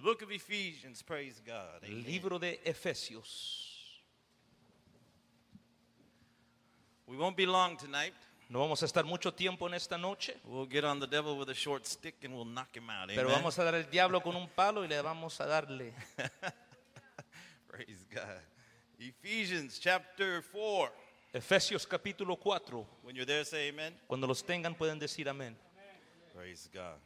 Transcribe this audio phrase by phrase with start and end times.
[0.00, 1.84] The book of Ephesians, praise God.
[1.84, 2.04] El Amen.
[2.06, 3.92] libro de Efesios.
[7.06, 8.14] We won't be long tonight.
[8.48, 11.50] No vamos a estar mucho tiempo en esta noche, We'll get on the devil with
[11.50, 13.08] a short stick and we'll knock him out.
[13.08, 13.42] pero Amen.
[13.42, 15.92] vamos a dar al diablo con un palo y le vamos a darle.
[17.68, 18.40] Praise God.
[18.98, 20.90] Ephesians chapter 4.
[21.34, 22.86] Efesios capítulo 4.
[23.02, 23.92] When you're there, say amen.
[24.06, 25.54] Cuando los tengan pueden decir amén.
[26.34, 26.96] Praise God.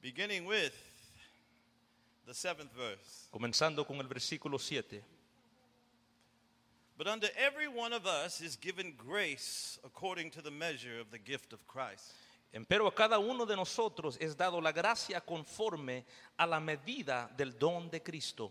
[0.00, 0.72] Beginning with
[2.26, 3.28] the seventh verse.
[3.30, 5.02] Comenzando con el versículo 7.
[6.98, 11.18] But unto every one of us is given grace according to the measure of the
[11.18, 12.14] gift of Christ.
[12.54, 16.04] Empero a cada uno de nosotros es dado la gracia conforme
[16.38, 18.50] a la medida del don de Cristo.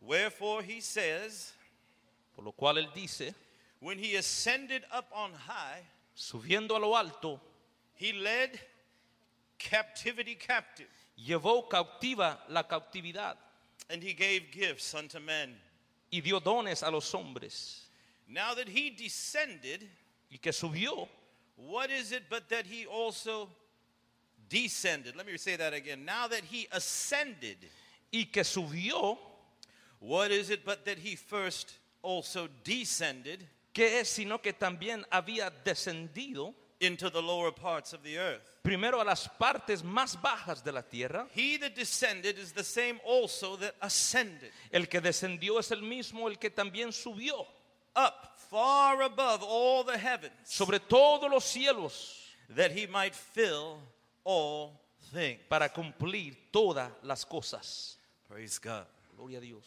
[0.00, 1.52] Wherefore he says,
[2.34, 3.34] Por lo cual él dice,
[3.80, 5.82] when he ascended up on high,
[6.16, 7.40] subiendo a lo alto,
[7.94, 8.58] he led
[9.58, 13.36] captivity captive, llevó cautiva la cautividad
[13.90, 15.56] and he gave gifts unto men.
[16.10, 17.86] y dio dones a los hombres.
[18.28, 19.88] Now that he descended,
[20.30, 21.08] Y que subió,
[21.56, 23.48] what is it but that he also
[24.48, 25.14] descended?
[25.14, 26.04] Let me say that again.
[26.04, 27.58] Now that he ascended,
[28.12, 29.16] y que subió,
[30.00, 35.50] what is it but that he first also descended que es sino que también había
[35.64, 38.54] descendido into the lower parts of the earth?
[38.62, 41.26] primero a las partes más bajas de la tierra.
[41.34, 46.28] He that descended is the same also that ascended El que descendió es el mismo
[46.28, 47.46] el que también subió
[47.94, 53.78] up far above all the heavens, sobre todos los cielos that he might fill
[54.24, 54.80] all
[55.12, 55.40] things.
[55.48, 57.96] para cumplir todas las cosas.
[58.28, 58.86] Praise God.
[59.16, 59.64] Gloria a Dios.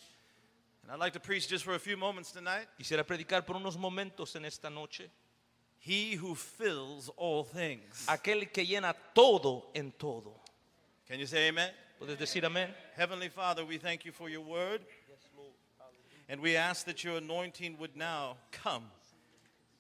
[0.84, 2.68] And I'd like to preach just for a few moments tonight.
[2.78, 5.10] Quisiera predicar por unos momentos en esta noche.
[5.80, 8.06] He who fills all things.
[8.08, 10.33] Aquel que llena todo en todo.
[11.08, 11.70] Can you say amen?
[12.02, 12.70] ¿Puedes decir amén?
[12.95, 14.81] Heavenly Father, we thank you for your word.
[16.30, 18.83] And we ask that your anointing would now come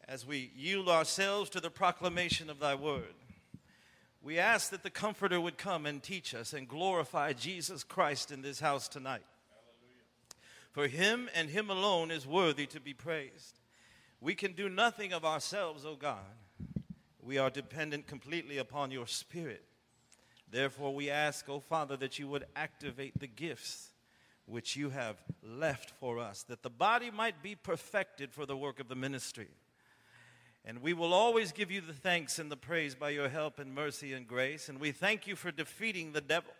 [0.07, 3.13] as we yield ourselves to the proclamation of thy word.
[4.21, 8.41] We ask that the Comforter would come and teach us and glorify Jesus Christ in
[8.41, 9.25] this house tonight.
[10.71, 13.59] For him and him alone is worthy to be praised.
[14.19, 16.17] We can do nothing of ourselves, O God.
[17.21, 19.63] We are dependent completely upon your Spirit.
[20.49, 23.89] Therefore, we ask, O Father, that you would activate the gifts
[24.45, 28.79] which you have left for us, that the body might be perfected for the work
[28.79, 29.49] of the ministry.
[30.63, 33.73] And we will always give you the thanks and the praise by your help and
[33.73, 34.67] mercy and grace.
[34.69, 36.53] And we thank you for defeating the devil.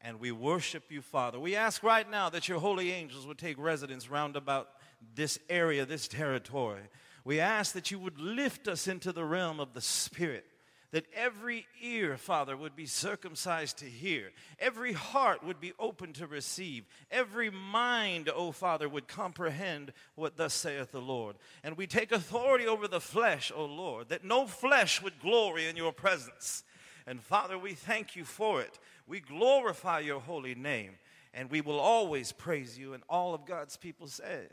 [0.00, 1.40] And we worship you, Father.
[1.40, 4.68] We ask right now that your holy angels would take residence round about
[5.14, 6.82] this area, this territory.
[7.24, 10.44] We ask that you would lift us into the realm of the Spirit.
[10.92, 14.30] That every ear, Father, would be circumcised to hear.
[14.60, 16.84] Every heart would be open to receive.
[17.10, 21.34] Every mind, O Father, would comprehend what thus saith the Lord.
[21.64, 25.76] And we take authority over the flesh, O Lord, that no flesh would glory in
[25.76, 26.62] your presence.
[27.08, 28.78] And Father, we thank you for it.
[29.08, 30.92] We glorify your holy name.
[31.32, 32.94] And we will always praise you.
[32.94, 34.46] And all of God's people say,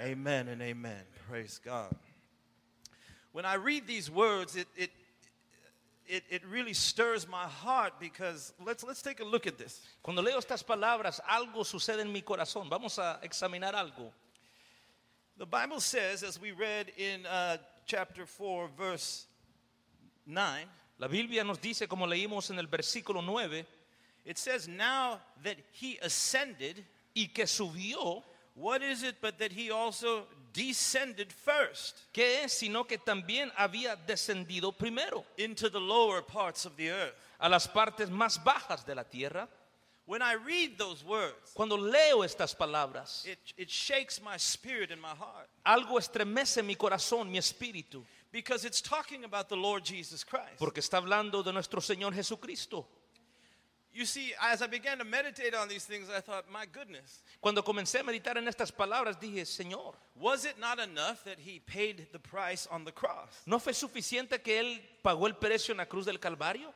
[0.00, 1.02] Amen, and amen.
[1.28, 1.94] Praise God.
[3.32, 4.90] When I read these words, it, it,
[6.06, 9.80] it, it really stirs my heart because let's, let's take a look at this.
[10.02, 12.68] Cuando leo estas palabras, algo sucede en mi corazón.
[12.68, 14.10] Vamos a examinar algo.
[15.36, 17.56] The Bible says, as we read in uh,
[17.86, 19.26] chapter 4, verse
[20.26, 20.64] 9,
[20.98, 23.64] La Biblia nos dice, como leímos en el versículo 9,
[24.24, 26.84] it says, Now that he ascended,
[27.14, 28.22] y que subió,
[28.54, 33.96] what is it but that he also descended first que es sino que también había
[34.06, 37.14] descendido primero into the lower parts of the earth?
[37.40, 39.48] a las partes más bajas de la tierra?
[40.06, 45.00] When I read those words, Cuando leo estas palabras, it, it shakes my spirit and
[45.00, 50.22] my heart algo estremece mi corazón, mi espíritu, because it's talking about the Lord Jesus
[50.22, 50.58] Christ.
[50.58, 52.86] porque está hablando de nuestro Señor Jesucristo.
[53.94, 57.62] You see, as I began to meditate on these things, I thought, my goodness, Cuando
[57.62, 62.08] comencé a meditar en estas palabras, dije, Señor, was it not enough that he paid
[62.10, 63.42] the price on the cross?
[63.46, 66.74] ¿no fue suficiente que Él pagó el precio en la cruz del Calvario?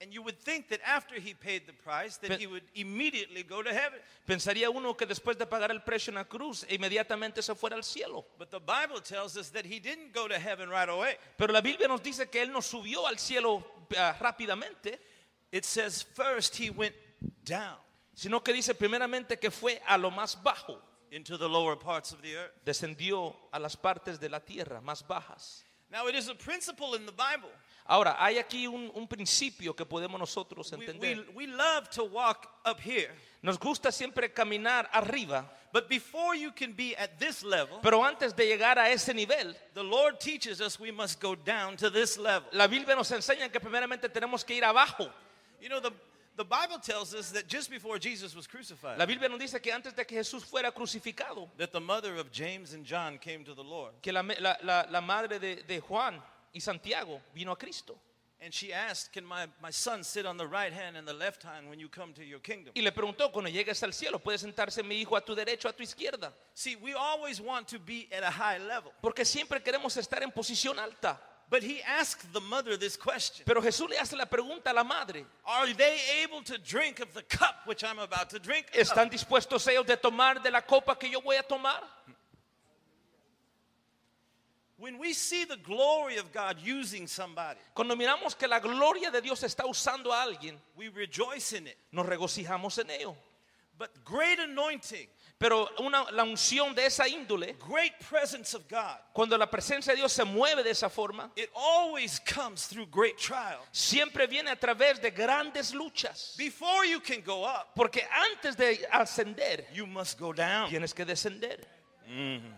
[0.00, 3.42] And you would think that after he paid the price, that Pe- he would immediately
[3.42, 3.98] go to heaven.
[4.28, 7.82] Pensaría uno que después de pagar el precio en la cruz, inmediatamente se fuera al
[7.82, 8.24] cielo.
[8.38, 11.16] But the Bible tells us that he didn't go to heaven right away.
[11.38, 13.64] Pero la Biblia nos dice que Él no subió al cielo
[13.96, 14.98] ah, rápidamente,
[15.54, 16.94] It says first he went
[17.44, 17.76] down
[18.12, 20.80] sino que dice primeramente que fue a lo más bajo,
[21.12, 22.52] into the lower parts of the earth.
[22.64, 25.62] descendió a las partes de la tierra más bajas.
[25.90, 27.50] Now, it is a principle in the Bible.
[27.86, 31.26] Ahora, hay aquí un, un principio que podemos nosotros We, entender.
[31.34, 33.10] we, we love to walk up here,
[33.42, 38.34] Nos gusta siempre caminar arriba, but before you can be at this level, pero antes
[38.34, 42.16] de llegar a ese nivel, the Lord teaches us we must go down to this
[42.18, 42.48] level.
[42.52, 45.08] la Biblia nos enseña que primeramente tenemos que ir abajo.
[45.64, 45.92] You know, the,
[46.36, 49.72] the Bible tells us that just before Jesus was crucified, La Biblia nos dice que
[49.72, 53.54] antes de que Jesús fuera crucificado, that the mother of James and John came to
[53.54, 53.92] the Lord.
[54.02, 56.20] que la, me- la- la- la madre de, de Juan
[56.52, 57.96] y Santiago vino a Cristo
[58.42, 61.42] And she asked, Can my, my son sit on the right hand and the left
[61.44, 62.74] hand when you come to your kingdom?
[62.76, 65.70] y le preguntó, cuando llegues al cielo, ¿puede sentarse mi hijo a tu derecho o
[65.70, 66.30] a tu izquierda?
[66.52, 68.92] See, we always want to be at a high level.
[69.00, 71.18] Porque siempre queremos estar en posición alta.
[71.50, 74.82] But he asked the mother this question Pero Jesús le hace la pregunta a la
[74.84, 78.66] madre, Are they able to drink of the cup which I'm about to drink?
[78.68, 81.82] of?" ¿están dispuestos ellos de tomar de la copa que yo voy a tomar?
[84.76, 89.20] When we see the glory of God using somebody, Cuando miramos que la gloria de
[89.20, 91.76] Dios está usando a alguien, we rejoice in it.
[91.92, 93.16] nos regocijamos en ello.
[93.76, 99.36] But great anointing, Pero una, la unción de esa índole, great presence of God, cuando
[99.36, 103.58] la presencia de Dios se mueve de esa forma, it always comes through great trial.
[103.72, 106.36] siempre viene a través de grandes luchas.
[106.38, 110.70] Before you can go up, Porque antes de ascender, you must go down.
[110.70, 111.58] tienes que descender.
[112.08, 112.52] Mm-hmm.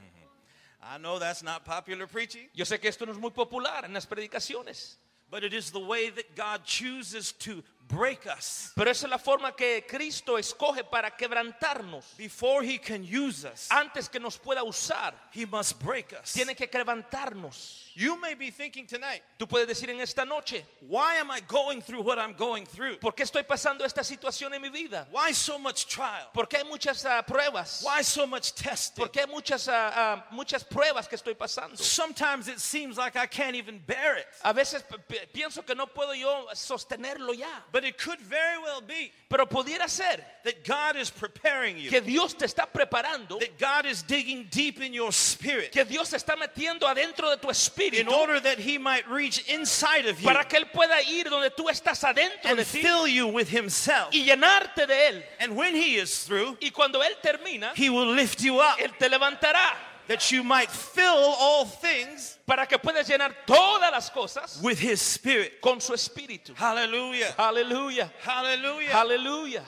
[0.82, 3.94] I know that's not popular preaching, Yo sé que esto no es muy popular en
[3.94, 4.96] las predicaciones,
[5.30, 9.18] but it is the way that God chooses to break us pero esa es la
[9.18, 12.16] forma que Cristo escoge para quebrantarnos.
[12.16, 13.68] before He can use us.
[13.70, 16.32] Antes que nos pueda usar, He must break us.
[16.32, 17.84] tiene que quebrantarnos.
[17.94, 21.80] You may be thinking tonight, Tú puedes decir en esta noche, why am I going
[21.80, 22.98] through what I'm going through?
[22.98, 25.06] ¿por qué estoy pasando esta situación en mi vida?
[25.10, 26.28] Why so much trial?
[26.34, 27.82] ¿Por qué hay muchas ah, pruebas?
[27.82, 29.02] Why so much testing?
[29.02, 31.78] ¿Por qué hay muchas, ah, ah, muchas pruebas que estoy pasando?
[31.78, 34.26] Sometimes it seems like I can't even bear it.
[34.44, 34.84] A veces
[35.32, 39.86] pienso que no puedo yo sostenerlo ya, But it could very well be pero pudiera
[39.86, 44.46] ser that God is preparing you, que Dios te está preparando, that God is digging
[44.50, 48.40] deep in your spirit que Dios se está metiendo adentro de tu in espíritu order
[48.40, 52.02] that He might reach inside of you para que Él pueda ir donde tú estás
[52.02, 54.08] adentro and de ti fill you with Himself.
[54.10, 55.22] y llenarte de Él.
[55.38, 58.96] And when He is through, Y cuando Él termina, He will lift you up Él
[58.98, 59.74] te levantará
[60.08, 65.00] that you might fill all things para que puedas llenar todas las cosas with His
[65.02, 65.60] Spirit.
[65.60, 66.54] con su espíritu.
[66.56, 67.34] Hallelujah.
[67.38, 68.90] Aleluya, Hallelujah.
[68.92, 69.62] aleluya.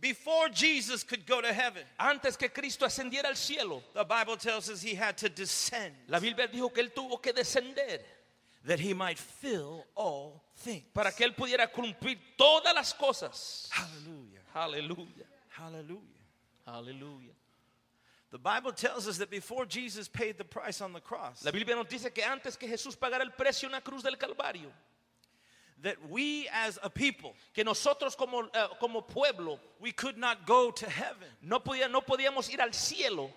[0.00, 4.70] Before Jesus could go to heaven, Antes que Cristo ascendiera al cielo, the Bible tells
[4.70, 8.00] us He had to descend la Biblia dijo que Él tuvo que descender
[8.64, 10.84] that He might fill all things.
[10.94, 13.68] para que Él pudiera cumplir todas las cosas.
[13.70, 14.40] Hallelujah.
[14.54, 16.00] Aleluya, Hallelujah.
[16.66, 17.32] aleluya.
[18.30, 21.74] The Bible tells us that before Jesus paid the price on the cross, La Biblia
[21.74, 24.70] nos dice que antes que Jesús pagara el precio en la cruz del Calvario,
[25.82, 30.70] that we as a people, que nosotros como, eh, como pueblo we could not go
[30.70, 31.28] to heaven.
[31.42, 33.30] no, podía- no podíamos ir al cielo.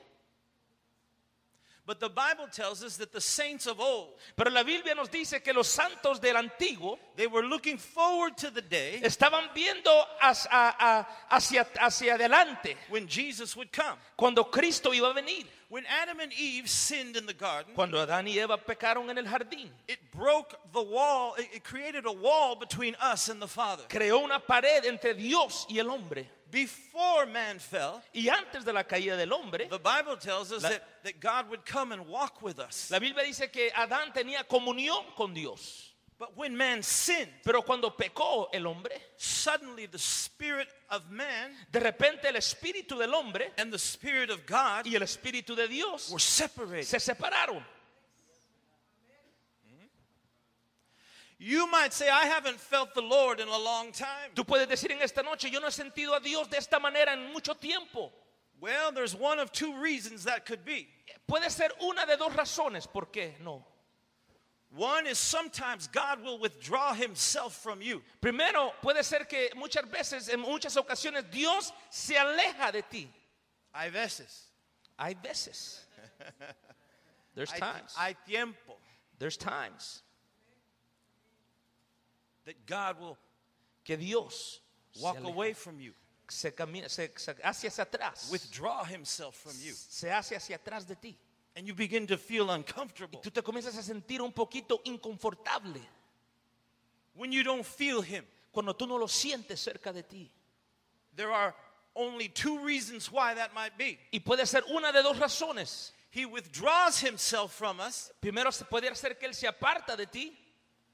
[1.86, 5.44] But the Bible tells us that the saints of old, Pero la Biblia nos dice
[5.44, 9.92] que los santos del antiguo they were looking forward to the day estaban viendo
[10.22, 13.98] hacia, hacia, hacia adelante when Jesus would come.
[14.16, 15.44] cuando Cristo iba a venir.
[15.68, 19.26] When Adam and Eve sinned in the garden, Cuando Adán y Eva pecaron en el
[19.26, 23.84] jardín, it broke the wall, it it created a wall between us and the Father.
[23.90, 26.30] creó una pared entre Dios y el hombre.
[26.54, 30.70] Before man fell, Y antes de la caída del hombre, the Bible tells us La-
[30.70, 32.92] that, that God would come and walk with us.
[32.92, 35.90] la Biblia dice que Adán tenía comunión con Dios.
[36.20, 41.80] But when man sinned, Pero cuando pecó el hombre, suddenly the spirit of man de
[41.80, 46.12] repente el espíritu del hombre and the spirit of God y el espíritu de Dios
[46.12, 46.86] were separated.
[46.86, 47.64] se separaron.
[51.46, 54.32] You might say, I haven't felt the Lord in a long time.
[54.34, 57.12] Tú puedes decir en esta noche, yo no he sentido a Dios de esta manera
[57.12, 58.14] en mucho tiempo.
[58.62, 60.88] Well, there's one of two reasons that could be.
[61.28, 63.62] Puede ser una de dos razones por qué no.
[64.74, 68.02] One is sometimes God will withdraw himself from you.
[68.22, 73.10] Primero, puede ser que muchas veces, en muchas ocasiones, Dios se aleja de ti.
[73.76, 74.46] Hay veces.
[74.98, 75.82] Hay veces.
[77.36, 77.94] There's times.
[77.98, 78.78] hay tiempo
[79.20, 80.04] There's times
[82.46, 83.18] that God will
[83.84, 84.60] que Dios
[85.02, 85.94] walk aleja, away from you,
[86.30, 88.30] se camina, se, se hacia atrás.
[88.32, 91.18] withdraw himself from you, se hace hacia atrás de ti.
[91.56, 95.82] and you begin to feel uncomfortable Y Tú te comienzas a sentir un poquito inconfortable
[97.16, 98.26] when you don't feel him.
[98.52, 100.32] cuando tú no lo sientes cerca de ti.
[101.16, 101.54] There are
[101.96, 104.00] only two reasons why that might be.
[104.12, 105.92] Y puede ser una de dos razones.
[106.10, 110.32] He withdraws himself from us Primero se puede ser que Él se aparta de ti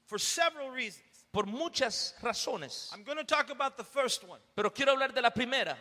[0.06, 1.04] for several reasons.
[1.32, 2.90] Por muchas razones.
[2.92, 4.40] I'm going to talk about the first one.
[4.56, 5.76] Pero quiero hablar de la primera.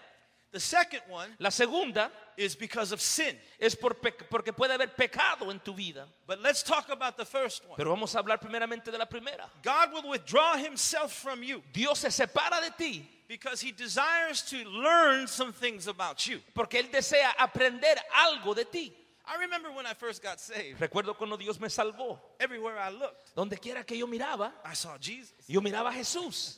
[0.52, 3.36] The second one La segunda is because of sin.
[3.60, 6.08] es por porque puede haber pecado en tu vida.
[6.26, 7.76] But let's talk about the first one.
[7.78, 9.48] Pero vamos a hablar primeramente de la primera.
[9.62, 14.58] God will withdraw himself from you Dios se separa de ti because he desires to
[14.68, 16.40] learn some things about you.
[16.56, 18.92] porque Él desea aprender algo de ti.
[19.32, 22.20] I remember when I first got saved, Recuerdo cuando Dios me salvó.
[22.40, 25.34] everywhere I looked, Donde quiera que yo miraba, I saw Jesus.
[25.48, 26.58] yo miraba a Jesús.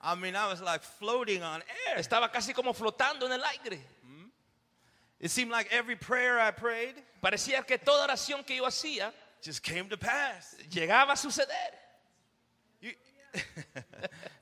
[0.00, 1.98] I mean, I was like floating on air.
[1.98, 3.78] Estaba casi como flotando en el aire.
[5.20, 9.12] It seemed like every prayer I prayed Parecía que toda oración que yo hacía
[9.44, 10.56] just came to pass.
[10.70, 11.74] llegaba a suceder.
[12.80, 12.94] You-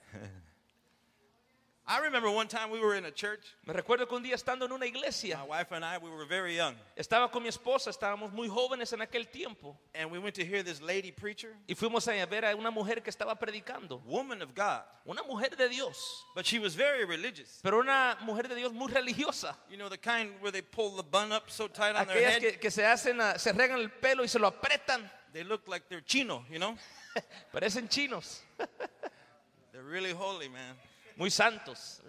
[1.90, 4.66] I remember one time we were in a church, Me recuerdo que un día estando
[4.66, 7.88] en una iglesia, my wife and I, we were very young, estaba con mi esposa,
[7.88, 11.74] estábamos muy jóvenes en aquel tiempo, and we went to hear this lady preacher, y
[11.74, 15.66] fuimos a ver a una mujer que estaba predicando, woman of God, una mujer de
[15.70, 17.58] Dios, but she was very religious.
[17.62, 19.56] pero una mujer de Dios muy religiosa.
[19.70, 22.42] You know, the kind where they pull the bun up so tight on their head,
[22.42, 25.66] que, que se hacen, a- se regan el pelo y se lo apretan, they look
[25.66, 26.76] like they're chino, you know?
[27.50, 28.42] parecen chinos,
[29.72, 30.74] They're really holy, man.
[31.18, 32.00] Muy santos.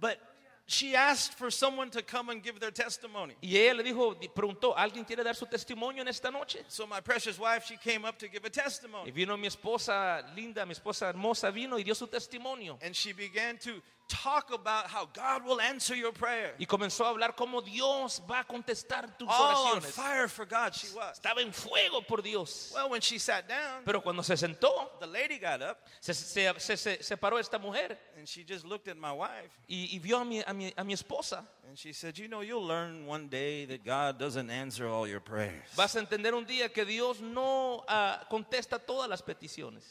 [0.00, 0.18] But
[0.66, 3.34] she asked for someone to come and give their testimony.
[3.40, 6.64] Y ella le dijo, preguntó, ¿alguien quiere dar su testimonio en esta noche?
[6.68, 9.12] So my precious wife, she came up to give a testimony.
[9.12, 12.78] vino mi esposa linda, mi esposa hermosa, vino y dio su testimonio.
[12.82, 16.54] And she began to talk about how God will answer your prayer.
[16.58, 19.92] Y comenzó a hablar cómo Dios va a contestar tus All on oraciones.
[19.92, 21.18] fire for God she was.
[21.20, 22.72] Estaba en fuego por Dios.
[22.74, 26.52] Well, when she sat down, Pero cuando se sentó, the lady got up se, se,
[26.58, 30.18] se- se separó esta mujer and she just looked at my wife y, y vio
[30.20, 31.44] a mi, a, mi, a mi esposa.
[31.68, 35.20] and she said, You know, you'll learn one day that God doesn't answer all your
[35.20, 35.64] prayers.
[35.74, 39.82] Vas a entender un día que Dios no ah, contesta todas las peticiones.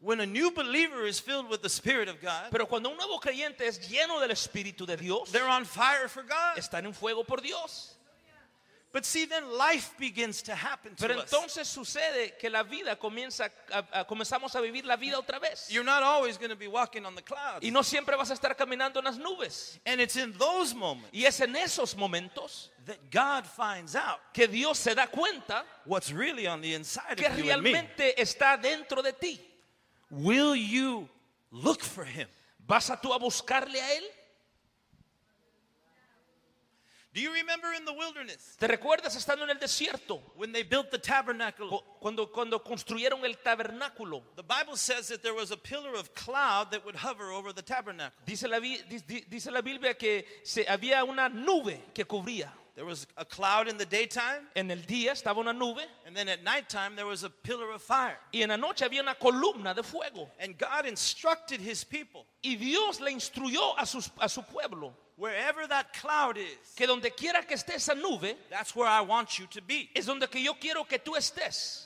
[0.00, 3.18] When a new believer is filled with the Spirit of God, Pero cuando un nuevo
[3.18, 6.58] creyente es lleno del Espíritu de Dios, they're on fire for God.
[6.58, 7.92] están en fuego por Dios.
[8.92, 11.24] But see, then life begins to happen to Pero us.
[11.30, 15.68] entonces sucede que la vida comienza, a- a- comenzamos a vivir la vida otra vez.
[15.68, 17.62] You're not always going to be walking on the clouds.
[17.62, 19.78] Y no siempre vas a estar caminando en las nubes.
[19.84, 24.46] And it's in those moments Y es en esos momentos that God finds out que
[24.46, 27.72] Dios se da cuenta what's really on the inside que of you and me.
[27.72, 29.38] realmente está dentro de ti.
[30.10, 31.08] Will you
[31.50, 32.28] look for Him?
[32.66, 34.04] ¿Vas a tú a buscarle a Él?
[37.12, 40.20] Do you remember in the wilderness ¿Te recuerdas estando en el desierto?
[40.36, 41.68] when they built the tabernacle?
[41.68, 44.22] Cu- Cuando, cuando construyeron el tabernáculo.
[44.36, 47.62] The Bible says that there was a pillar of cloud that would hover over the
[47.62, 48.12] tabernacle.
[48.26, 52.52] Dice la, dice la Biblia que se, había una nube que cubría.
[52.76, 56.28] There was a cloud in the daytime, En el día estaba una nube and then
[56.28, 58.18] at nighttime there was a pillar of fire.
[58.34, 60.28] y en la noche había una columna de fuego.
[60.38, 65.66] And God instructed His people Y Dios le instruyó a, sus- a su pueblo wherever
[65.66, 69.46] that cloud is, que donde quiera que esté esa nube that's where I want you
[69.46, 69.88] to be.
[69.96, 71.84] es donde que yo quiero que tú estés.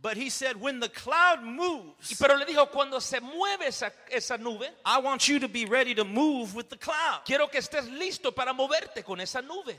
[0.00, 3.90] But He said, when the cloud Y moves, pero le dijo, cuando se mueve esa,
[4.12, 7.22] esa nube, I want you to be ready to move with the cloud.
[7.24, 9.74] quiero que estés listo para moverte con esa nube.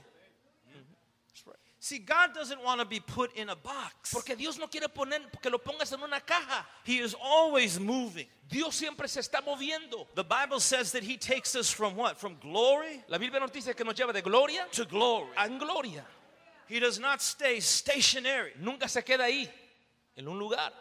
[1.86, 4.12] See, God doesn't want to be put in a box.
[4.12, 6.66] Porque Dios no quiere poner que lo pongas en una caja.
[6.84, 8.26] He is always moving.
[8.50, 10.08] Dios siempre se está moviendo.
[10.16, 12.18] The Bible says that He takes us from what?
[12.18, 15.30] From glory La Biblia nos dice que nos lleva de gloria to glory.
[15.38, 16.04] a gloria.
[16.68, 18.54] He does not stay stationary.
[18.60, 19.48] Nunca se queda ahí,
[20.18, 20.74] en un lugar.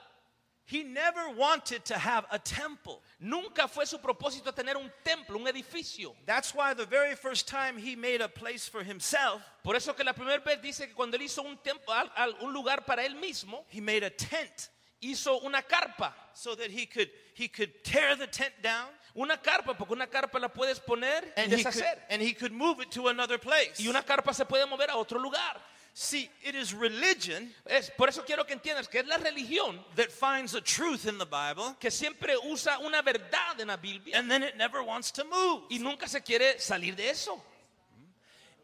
[0.66, 3.02] He never wanted to have a temple.
[3.20, 6.14] Nunca fue su propósito tener un templo, un edificio.
[6.24, 10.04] That's why the very first time He made a place for Himself, Por eso que
[10.04, 11.92] la primera vez dice que cuando él hizo un, templo,
[12.40, 14.68] un lugar para él mismo, He made a tent
[15.02, 16.12] hizo una carpa.
[16.32, 20.40] so that He could, he could tear the tent down Una carpa, porque una carpa
[20.40, 21.98] la puedes poner y and he, could, deshacer.
[22.10, 23.78] and he could move it to another place.
[23.78, 25.60] Y una carpa se puede mover a otro lugar.
[25.96, 30.10] See, it is religion Es, por eso quiero que entiendas que es la religión that
[30.10, 34.28] finds a truth in the Bible que siempre usa una verdad en la Biblia and
[34.28, 35.62] then it never wants to move.
[35.70, 37.40] y nunca se quiere salir de eso.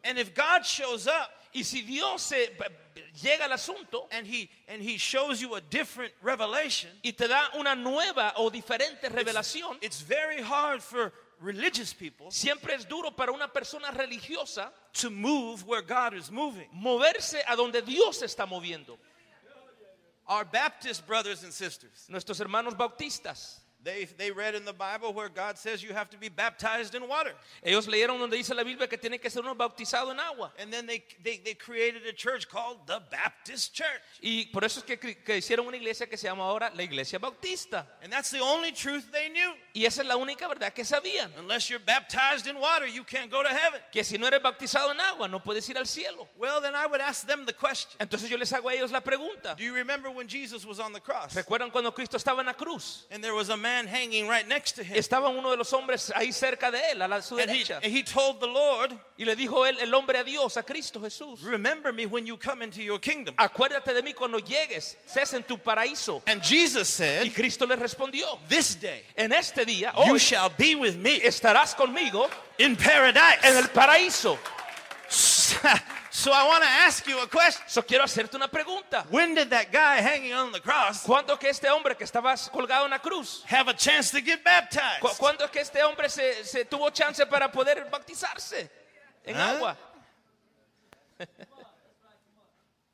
[0.03, 2.55] And if God shows up Y si Dios se,
[3.21, 7.49] llega al asunto and he and he shows you a different revelation, y te da
[7.55, 11.11] una nueva o diferente revelación, it's very hard for
[11.41, 16.67] religious people siempre es duro para una persona religiosa to move where God is moving.
[16.71, 18.97] moverse a donde Dios está moviendo.
[20.27, 25.27] Our Baptist brothers and sisters, Nuestros hermanos bautistas, They, they read in the Bible where
[25.27, 27.33] God says you have to be baptized in water.
[27.63, 30.51] Ellos leyeron donde dice la Biblia que tiene que ser uno bautizado en agua.
[30.59, 34.01] And then they, they, they created a church called the Baptist Church.
[34.21, 37.17] Y por eso es que, que hicieron una iglesia que se llama ahora la Iglesia
[37.17, 37.87] Bautista.
[38.03, 39.51] And that's the only truth they knew.
[39.73, 41.31] Y esa es la única verdad que sabían.
[41.39, 43.81] Unless you're baptized in water, you can't go to heaven.
[43.91, 46.27] Que si no eres bautizado en agua, no puedes ir al cielo.
[46.37, 49.01] Well, then I would ask them the question Entonces yo les hago a ellos la
[49.01, 49.55] pregunta.
[49.57, 51.33] Do you remember when Jesus was on the cross?
[51.33, 53.07] ¿Recuerdan cuando Cristo estaba en la cruz?
[53.09, 54.95] And there was a man hanging right next to him.
[54.95, 57.85] Estaba uno de los hombres ahí cerca de él, a la, su And he, and
[57.85, 61.41] he told the Lord, Y le dijo él, el hombre a Dios, a Cristo Jesús.
[61.43, 63.35] Remember me when you come into your kingdom.
[63.37, 66.21] Acuérdate de mí cuando llegues, estés en tu paraíso.
[66.27, 70.75] And Jesus said, Y Cristo le respondió, This day en este día, you shall be
[70.75, 73.39] with me estarás conmigo in paradise.
[73.43, 74.37] en el paraíso.
[76.11, 77.63] so I want to ask you a question.
[77.67, 79.05] So quiero hacerte una pregunta.
[79.09, 82.85] When did that guy hanging on the cross ¿Cuándo que este hombre que estaba colgado
[82.85, 83.43] en la cruz?
[83.47, 84.99] have a chance to get baptized?
[85.01, 88.69] ¿Cu- ¿Cuándo que este hombre se, se tuvo chance para poder bautizarse
[89.25, 89.51] en ¿Ah?
[89.51, 89.77] agua?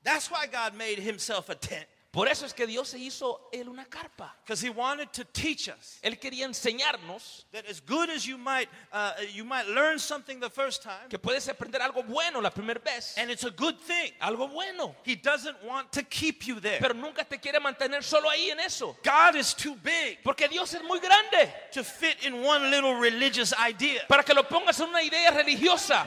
[0.04, 1.88] That's why God made himself a tent.
[2.18, 4.34] Por eso es que Dios se hizo él una carpa.
[4.44, 8.68] Because he wanted to teach us Él quería enseñarnos that as good as you might,
[8.92, 12.80] uh, you might learn something the first time, que puedes aprender algo bueno la primera
[12.84, 13.14] vez.
[13.20, 14.12] and it's a good thing.
[14.20, 14.96] Algo bueno.
[15.04, 16.80] He doesn't want to keep you there.
[16.80, 18.98] Pero nunca te quiere mantener solo ahí en eso.
[19.04, 23.54] God is too big Porque Dios es muy grande to fit in one little religious
[23.60, 24.02] idea.
[24.08, 26.04] para que lo pongas en una idea religiosa.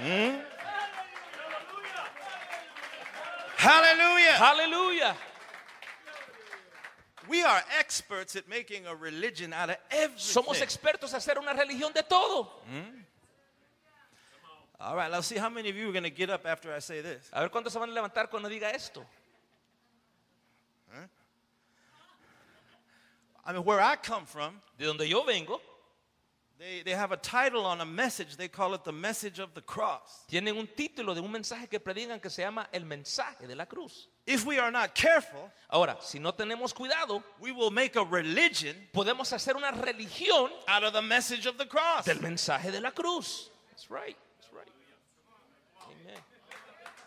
[3.59, 4.39] Hallelujah.
[4.41, 5.17] Aleluya.
[7.31, 10.43] We are experts at making a religion out of everything.
[10.43, 12.49] Somos expertos a hacer una religión de todo.
[12.69, 13.05] Hmm?
[14.81, 16.81] All right, let's see how many of you are going to get up after I
[16.81, 17.31] say this.
[17.33, 19.07] A ver cuántos se van a levantar cuando diga esto.
[23.47, 25.61] I mean, where I come from, De donde yo vengo,
[26.61, 28.37] they, they have a title on a message.
[28.37, 30.25] They call it the message of the cross.
[30.29, 33.65] tienen un título de un mensaje que predican que se llama El mensaje de la
[33.65, 34.09] cruz.
[34.27, 38.77] If we are not careful, Ahora, si no tenemos cuidado, we will make a religion
[38.93, 42.05] podemos hacer una religión out of the message of the cross.
[42.05, 43.49] del mensaje de la cruz.
[43.71, 44.17] That's right.
[44.39, 44.69] That's right.
[45.87, 46.23] Amen.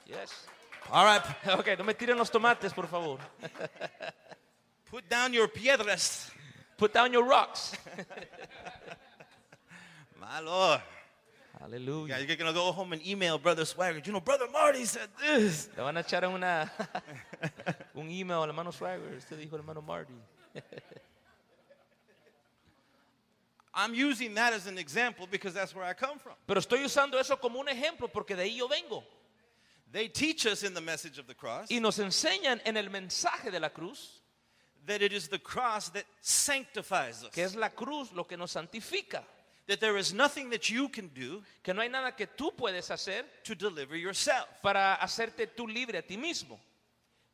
[0.08, 0.48] Yes.
[0.92, 1.24] All right,
[1.60, 3.20] Ok, no me tiren los tomates, por favor.
[4.90, 6.30] put down your piedras.
[6.78, 7.74] Put down your rocks.
[10.24, 10.82] My Lord.
[11.60, 12.18] Hallelujah.
[12.18, 14.08] You're going to go home and email Brother Swaggart.
[14.08, 15.68] You know, Brother Marty said this.
[15.78, 16.72] Le van a echar una,
[17.96, 19.18] un email al hermano Swaggart.
[19.18, 20.14] Usted dijo hermano Marty.
[23.74, 26.36] I'm using that as an example because that's where I come from.
[26.48, 29.04] Pero estoy usando eso como un ejemplo porque de ahí yo vengo.
[29.92, 33.52] They teach us in the message of the cross Y nos enseñan en el mensaje
[33.52, 34.22] de la cruz
[34.86, 37.30] that it is the cross that sanctifies us.
[37.32, 39.24] que es la cruz lo que nos santifica.
[39.68, 42.92] That there is nothing that you can do Que no hay nada que tú puedes
[42.92, 44.48] hacer to deliver yourself.
[44.62, 46.60] para hacerte tú libre a ti mismo.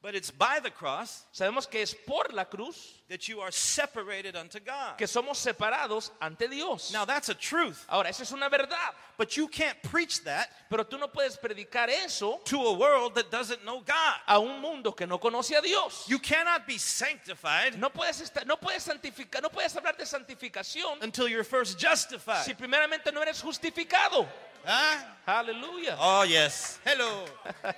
[0.02, 4.34] But it's by the cross Sabemos que es por la cruz that you are separated
[4.38, 4.98] unto God.
[4.98, 6.94] que somos separados ante Dios.
[6.94, 8.94] Now that's a truth, Ahora, esa es una verdad.
[9.18, 13.30] but you can't preach that Pero tú no puedes predicar eso to a world that
[13.30, 14.16] doesn't know God.
[14.26, 16.06] a un mundo que no conoce a Dios.
[16.08, 21.04] You cannot be sanctified No puedes, estar, no puedes santificar, no puedes hablar de santificación
[21.04, 22.46] until you're first justified.
[22.46, 24.26] si primeramente no eres justificado.
[24.66, 25.04] Huh?
[25.28, 25.98] Aleluya.
[26.00, 26.80] Oh, yes.
[26.86, 27.26] Hello.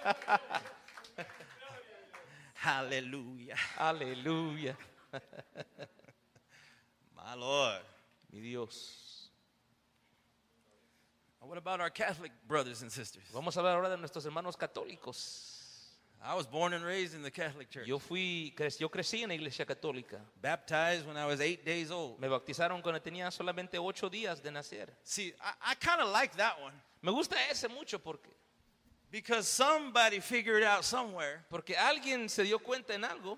[2.62, 3.56] Hallelujah.
[3.80, 4.76] Aleluya.
[7.18, 7.82] My Lord.
[8.32, 9.30] Mi Dios.
[11.40, 13.24] What about our Catholic brothers and sisters?
[13.34, 15.58] Vamos a hablar ahora de nuestros hermanos católicos.
[16.24, 17.88] I was born and raised in the Catholic Church.
[17.88, 20.20] Yo fui, yo crecí en la iglesia católica.
[20.40, 22.20] Baptized when I was eight days old.
[22.20, 24.90] Me bautizaron cuando tenía solamente ocho días de nacer.
[25.04, 28.30] See, I, I kind of like that one Me gusta ese mucho porque,
[29.12, 33.38] because somebody figured out somewhere porque alguien se dio cuenta en algo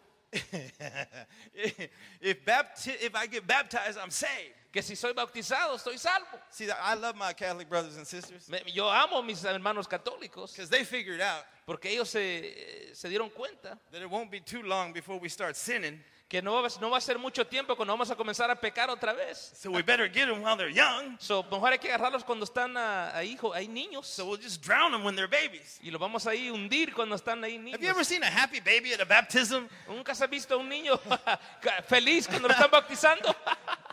[2.21, 4.53] if, bapti- if I get baptized, I'm saved.
[4.71, 6.39] que si soy bautizado estoy salvo.
[6.49, 10.51] See, I love my Catholic brothers and sisters Me- Yo amo a mis hermanos católicos
[10.55, 12.53] because they figured out porque ellos se,
[12.93, 15.99] se dieron cuenta that it won't be too long before we start sinning.
[16.33, 18.89] Que no va, no va a ser mucho tiempo cuando vamos a comenzar a pecar
[18.89, 19.51] otra vez.
[19.55, 21.15] So we better get them while they're young.
[21.19, 24.07] So, mejor hay que agarrarlos cuando están ah, ahí, jo- hay niños.
[24.07, 25.79] So we'll just drown them when they're babies.
[25.83, 28.07] y los vamos ahí hundir cuando están ahí Have you ever niños.
[28.07, 29.67] seen a happy baby at a baptism?
[29.87, 30.99] ¿Nunca se ha visto un niño
[31.87, 33.35] feliz cuando lo están bautizando?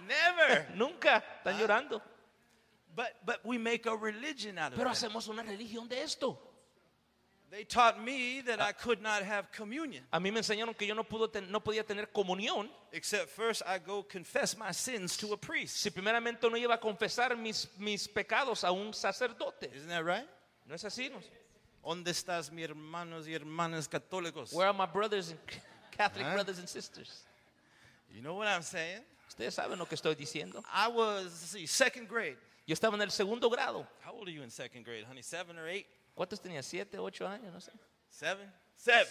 [0.06, 0.70] Never.
[0.76, 2.00] Nunca, están llorando.
[2.96, 4.96] But but we make a religion out of Pero it.
[4.96, 6.40] hacemos una religión de esto.
[7.50, 10.04] They taught me that I could not have communion.
[10.12, 13.62] A mí me enseñaron que yo no, pudo ten- no podía tener comunión Except first
[13.66, 15.76] I go confess my sins to a priest.
[15.78, 19.68] si primeramente no iba a confesar mis, mis pecados a un sacerdote.
[19.74, 20.28] Isn't that right?
[20.68, 21.08] ¿No es así?
[21.10, 21.18] ¿No?
[21.84, 24.52] ¿Dónde estás, mis hermanos y hermanas católicos?
[24.52, 25.40] Where are my brothers and
[25.90, 26.34] Catholic Huh?
[26.34, 27.24] brothers and sisters?
[28.14, 29.00] You know what I'm saying?
[29.28, 30.62] Ustedes saben lo que estoy diciendo.
[30.72, 32.36] I was, see, second grade.
[32.66, 33.86] Yo estaba en el segundo grado.
[34.04, 35.22] How old are you in second grade, honey?
[35.22, 35.86] Seven or eight?
[36.20, 36.62] ¿Cuántos tenía?
[36.62, 37.50] ¿Siete, ocho años?
[37.50, 37.72] No sé.
[38.10, 38.52] Seven?
[38.76, 39.06] Seven.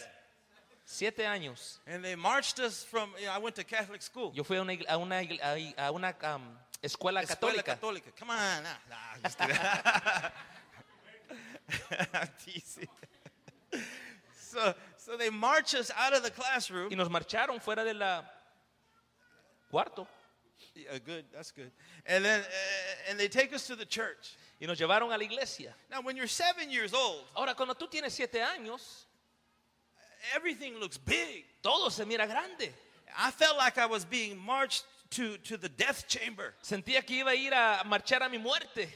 [0.86, 1.80] Siete años.
[1.88, 4.32] And they marched us from, you know, I went to Catholic school.
[4.36, 7.80] Yo fui a una, a una, a- una um, escuela Escuela católica.
[7.80, 8.12] católica.
[8.16, 8.62] Come on.
[8.62, 9.40] Nah, nah, just
[14.40, 16.90] so, so they march us out of the classroom.
[16.92, 18.22] Y nos marcharon fuera de la
[19.74, 20.06] cuarto.
[20.76, 21.26] Yeah, good.
[21.34, 21.72] That's good.
[22.06, 24.38] And then, uh, and they take us to the church.
[24.62, 25.74] Y nos llevaron a la iglesia.
[25.90, 29.06] Now, when you're seven years old, Ahora, cuando tú tienes siete años,
[30.36, 31.46] everything looks big.
[31.62, 32.74] todo se mira grande.
[33.18, 37.32] I felt like I was being marched to, to the death chamber Sentía que iba
[37.32, 38.88] a ir a marchar a mi muerte.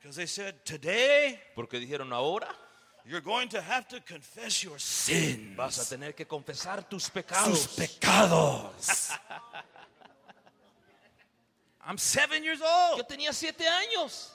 [0.00, 2.48] because they said, Today, Porque dijeron, ahora
[3.06, 5.56] you're going to have to confess your sins.
[5.56, 7.76] vas a tener que confesar tus Sus pecados.
[7.76, 9.12] pecados.
[11.84, 12.66] I'm seven years Yo
[12.96, 13.08] old.
[13.08, 14.30] tenía siete años.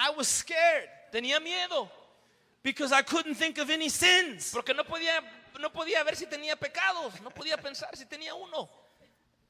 [0.00, 1.88] I was scared Tenía miedo.
[2.62, 4.52] because I couldn't think of any sins.
[4.52, 5.20] Porque no podía,
[5.58, 7.20] no podía ver si tenía pecados.
[7.22, 8.68] No podía pensar si tenía uno.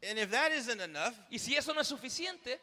[0.03, 2.59] And if that isn't enough, Y si eso no es suficiente,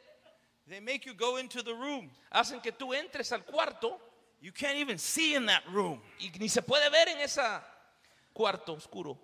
[0.67, 2.09] they make you go into the room.
[2.31, 3.99] hacen que tú entres al cuarto
[4.41, 6.01] You can't even see in that room.
[6.19, 7.41] y ni se puede ver en ese
[8.33, 9.17] cuarto oscuro.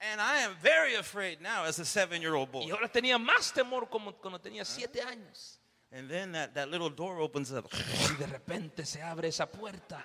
[0.00, 2.64] And I am very afraid now as a seven year old boy.
[2.66, 5.58] Y ahora tenía más temor como cuando tenía siete años.
[5.92, 7.66] And then that, that little door opens up.
[7.72, 10.04] Y de repente se abre esa puerta.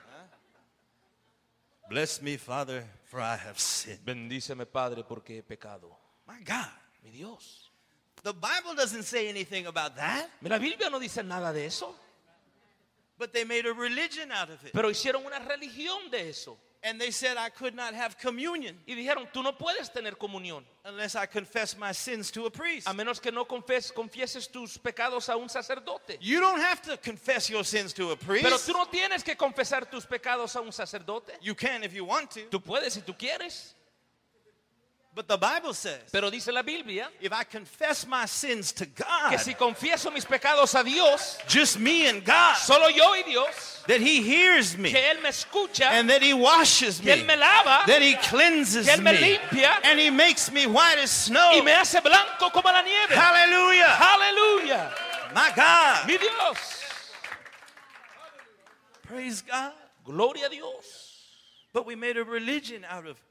[1.87, 4.03] Bless me, Father, for I have sinned.
[4.03, 5.95] Bendíceme, Padre, porque he pecado.
[6.27, 6.71] My God.
[7.03, 7.69] Mi Dios.
[8.23, 11.93] The Bible doesn't say anything about that, La Biblia no dice nada de eso.
[13.19, 14.71] but they made a religion out of it.
[14.73, 16.57] Pero hicieron una religión de eso.
[16.87, 20.63] And they said I could not have communion Y dijeron, tú no puedes tener comunión.
[20.85, 22.87] unless I confess my sins to a priest.
[22.87, 26.17] A menos que no confes- confieses tus pecados a un sacerdote.
[26.21, 28.67] You don't have to confess your sins to a Pero priest.
[28.67, 31.33] tú no tienes que confesar tus pecados a un sacerdote.
[31.41, 32.41] You can if you want to.
[32.51, 33.73] Tú puedes si tú quieres.
[35.15, 39.29] But the Bible says Pero dice la Biblia if I confess my sins to God,
[39.29, 43.81] que si confieso mis pecados a Dios, just me and God, solo yo y Dios,
[43.87, 47.25] that He hears me que Él me escucha, and that He washes que me, Él
[47.25, 50.97] me lava that He cleanses que Él me me, limpia and He makes me white
[50.97, 51.51] as snow.
[51.53, 53.15] y me hace blanco como la nieve.
[53.15, 53.97] Hallelujah.
[53.97, 54.91] Aleluya.
[55.33, 56.07] My God.
[56.07, 56.57] Mi Dios.
[59.03, 59.71] Praise God.
[60.03, 61.14] Gloria a Dios.
[61.75, 63.21] But we made a religion out of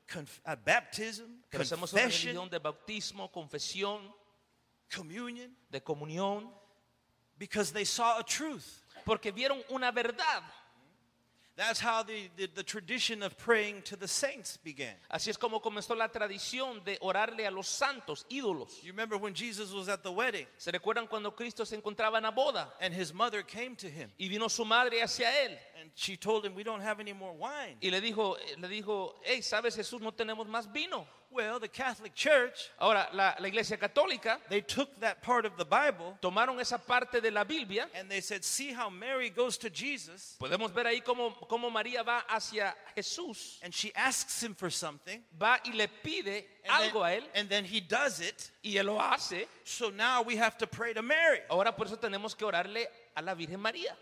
[0.44, 4.00] uh, baptism, Pero hacemos una confession, religión de bautismo, confesión,
[4.94, 6.50] communion, de comunión,
[7.38, 8.82] because they saw a truth.
[9.06, 10.42] porque vieron una verdad.
[11.56, 14.94] That's how the, the, the tradition of praying to the saints began.
[15.10, 18.82] Así es como comenzó la tradición de orarle a los santos, ídolos.
[18.82, 22.24] You remember when Jesus was at the wedding ¿Se recuerdan cuando Cristo se encontraba en
[22.24, 25.90] la boda and his mother came to him y vino su madre hacia él and
[25.94, 27.76] she told him, We don't have any more wine.
[27.82, 31.06] y le dijo, le dijo, hey, sabes Jesús, no tenemos más vino.
[31.30, 35.64] Well, the Catholic Church, Ahora, la, la iglesia católica they took that part of the
[35.64, 37.88] Bible tomaron esa parte de la Biblia.
[37.96, 42.04] and they said, See how Mary goes to Jesus Podemos ver ahí cómo, cómo María
[42.04, 45.20] va hacia Jesús, and she asks him for something.
[45.36, 48.52] va y le pide And algo a then, él and then he does it.
[48.62, 49.46] y él lo hace.
[49.64, 51.40] So now we have to pray to Mary.
[51.50, 53.96] Ahora por eso tenemos que orarle a la Virgen María.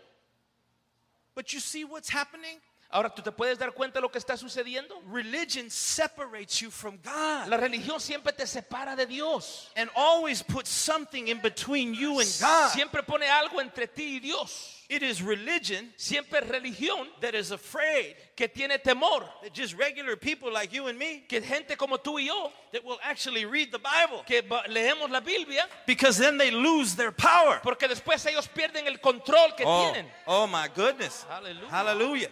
[1.35, 2.57] But you see what's happening?
[2.93, 5.01] Ahora tú te puedes dar cuenta de lo que está sucediendo.
[5.11, 9.71] Religion separates you from God La religión siempre te separa de Dios.
[9.75, 12.69] and always puts something in between you and God.
[12.69, 14.79] Siempre pone algo entre ti y Dios.
[14.89, 19.23] It is religion Siempre religión that is afraid que tiene temor.
[19.41, 22.83] that just regular people like you and me Que gente como tú y yo, that
[22.83, 27.59] will actually read the Bible que leemos la Biblia, because then they lose their power.
[27.63, 30.05] porque después ellos pierden el control que Oh, tienen.
[30.27, 31.25] oh my goodness.
[31.27, 31.69] Hallelujah.
[31.71, 32.29] Hallelujah.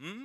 [0.00, 0.24] Hmm?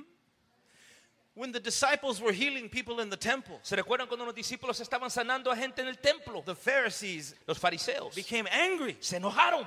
[1.36, 5.10] When the disciples were healing people in the temple, ¿Se recuerdan cuando los discípulos estaban
[5.10, 6.42] sanando a gente en el templo?
[6.44, 8.96] the Pharisees Los fariseos became angry.
[9.00, 9.66] se enojaron.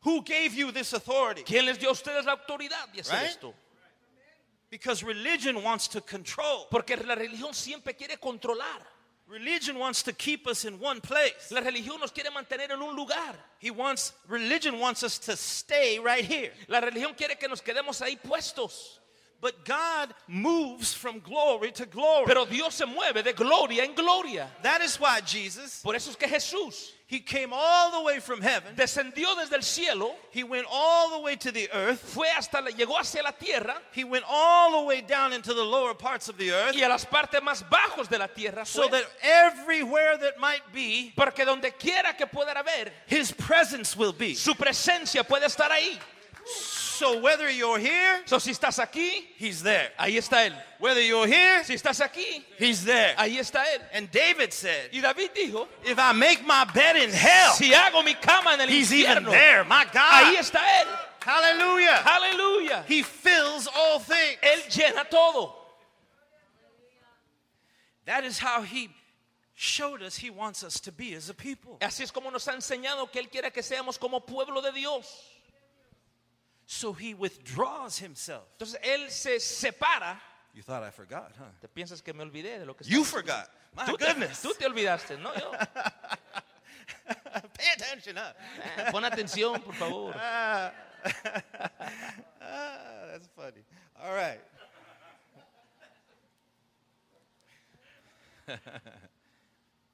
[0.00, 1.42] Who gave you this authority?
[1.42, 3.28] ¿Quién les dio a ustedes la autoridad de hacer Right?
[3.30, 3.54] esto?
[4.70, 6.66] Because religion wants to control.
[6.70, 8.80] Porque la religión siempre quiere controlar.
[9.28, 11.50] Religion wants to keep us in one place.
[11.50, 13.34] La religión nos quiere mantener en un lugar.
[13.58, 16.52] He wants religion wants us to stay right here.
[16.68, 19.00] La religión quiere que nos quedemos ahí puestos.
[19.40, 22.24] But God moves from glory to glory.
[22.26, 24.48] Pero Dios se mueve de gloria en gloria.
[24.62, 28.40] that is why Jesus, Por eso es que Jesús he came all the way from
[28.40, 28.74] heaven.
[28.74, 32.00] descendió desde el cielo, He went all the way to the earth.
[32.00, 35.62] fue hasta la- llegó hacia la tierra He went all the way down into the
[35.62, 38.88] lower parts of the earth y a las partes más bajos de la tierra so
[38.88, 44.34] that everywhere that might be, porque donde quiera que pueda haber his presence will be.
[44.34, 45.96] su presencia puede estar ahí.
[46.96, 49.92] So whether you're here, So, si estás aquí, he's there.
[49.98, 50.54] ahí está él.
[50.78, 53.14] Whether you're here, Si estás aquí, he's there.
[53.18, 53.80] ahí está él.
[53.92, 58.02] And David said, Y David dijo, if I make my bed in hell, si hago
[58.02, 59.62] mi cama en el he's even there.
[59.64, 60.24] My God.
[60.24, 60.88] ahí está él.
[61.20, 62.02] Hallelujah.
[62.04, 62.84] Aleluya.
[62.86, 64.38] He fills all things.
[64.42, 65.54] Él llena todo.
[68.06, 68.88] That is how he
[69.54, 71.76] showed us he wants us to be as a people.
[71.80, 75.06] Así es como nos ha enseñado que Él quiere que seamos como pueblo de Dios.
[76.66, 78.44] So he withdraws himself.
[78.58, 80.20] Entonces Él se separa.
[80.52, 81.44] You thought I forgot, huh?
[81.60, 83.48] Te piensas que me olvidé de lo que You forgot.
[83.76, 84.42] My Tú te, goodness.
[84.42, 85.52] tú te olvidaste, no yo.
[87.58, 88.32] Pay attention, huh?
[88.78, 90.14] Eh, Pon atención, por favor.
[92.48, 93.62] Ah, that's funny.
[94.02, 94.40] All right.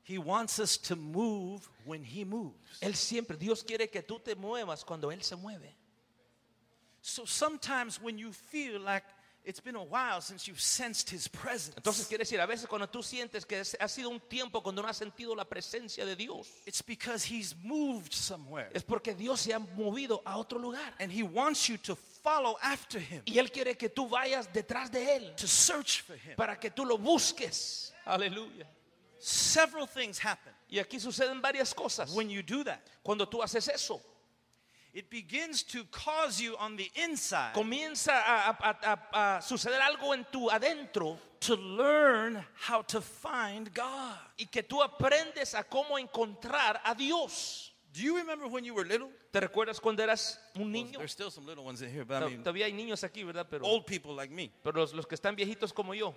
[0.04, 2.78] he wants us to move when he moves.
[2.80, 5.74] Él siempre, Dios quiere que tú te muevas cuando Él se mueve.
[7.02, 9.02] So sometimes when you feel like
[9.44, 12.86] it's been a while since you've sensed his presence, Entonces quiere decir, a veces cuando
[12.86, 16.46] tú sientes que ha sido un tiempo cuando no has sentido la presencia de Dios,
[16.64, 18.70] it's because he's moved somewhere.
[18.72, 20.94] es porque Dios se ha movido a otro lugar.
[21.00, 24.92] And he wants you to follow after him, Y Él quiere que tú vayas detrás
[24.92, 26.36] de Él to search for him.
[26.36, 27.92] para que tú lo busques.
[28.06, 28.64] Aleluya.
[29.18, 32.14] Several things happen Y aquí suceden varias cosas.
[32.14, 32.80] when you do that.
[33.02, 34.00] Cuando tú haces eso,
[34.94, 40.12] It begins to cause you on the inside comienza a, a- a- a suceder algo
[40.12, 44.18] en tu adentro to learn how to find God.
[44.38, 47.70] y que tú aprendes a cómo encontrar a Dios.
[47.94, 49.10] Do you remember when you were little?
[49.32, 50.98] ¿Te recuerdas cuando eras un niño?
[50.98, 53.22] There's still some little ones in here, but I To- mean, Todavía hay niños aquí,
[53.24, 53.46] ¿verdad?
[53.50, 54.50] Pero, old people like me.
[54.62, 56.14] pero los, los que están viejitos como yo,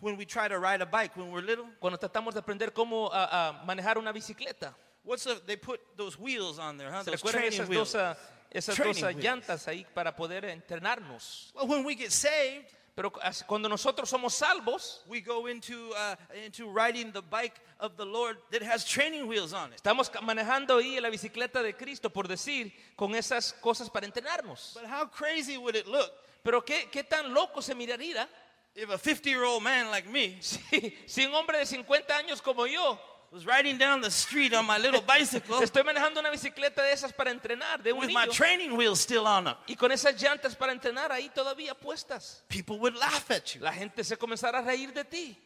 [0.00, 3.08] When we try to ride a bike when we're little, cuando tratamos de aprender cómo
[3.12, 7.02] a- a manejar una bicicleta, what's the, they put those wheels on there, huh?
[7.04, 7.92] ¿se Those recuerdan training esas wheels.
[7.92, 8.16] dos, ah,
[8.52, 9.24] esas Training dos ah, wheels.
[9.24, 11.52] llantas ahí para poder entrenarnos?
[11.54, 16.14] Well, when we get saved, Pero as- cuando nosotros somos salvos, we go into uh,
[16.44, 19.80] into riding the bike of the Lord that has training wheels on it.
[19.82, 24.74] estamos ca- manejando ahí la bicicleta de Cristo, por decir, con esas cosas para entrenarnos.
[24.74, 26.10] But how crazy would it look
[26.44, 28.28] Pero qué, qué tan loco se miraría
[28.74, 32.98] if a 50-year-old man like me si, si un hombre de 50 años como yo
[33.32, 37.12] was riding down the street on my little bicycle estoy manejando una bicicleta de esas
[37.14, 39.54] para entrenar, de un with my niño, training wheels still on them?
[39.66, 42.42] y con esas llantas para entrenar ahí todavía puestas.
[42.48, 43.60] People would laugh at you.
[43.62, 45.38] La gente se comenzará a reír de ti.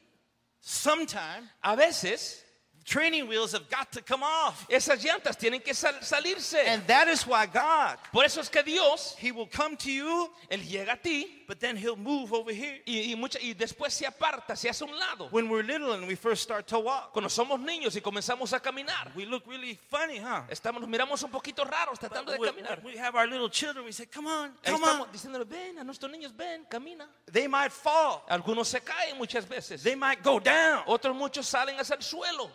[0.60, 2.42] Sometime A veces
[2.84, 4.66] training wheels have got to come off.
[4.68, 6.66] esas llantas tienen que sal- salirse.
[6.66, 10.28] And that is why God, Por eso es que Dios, He will come to you,
[10.50, 12.82] Él llega a ti but then He'll move over here.
[12.84, 15.28] y, y, mucha- y después se aparta, se hace un lado.
[15.30, 18.60] When we're little and we first start to walk, Cuando somos niños y comenzamos a
[18.60, 20.42] caminar, we look really funny, huh?
[20.48, 22.80] estamos, nos miramos un poquito raros tratando de When- caminar.
[22.84, 25.12] we have our little children, we say, Come on, come estamos on.
[25.12, 27.06] diciéndole, ven a nuestros niños, ven, camina.
[27.30, 29.82] They might fall, Algunos se caen muchas veces.
[29.82, 30.82] they might go down.
[30.86, 32.50] Otros muchos salen hacia el suelo.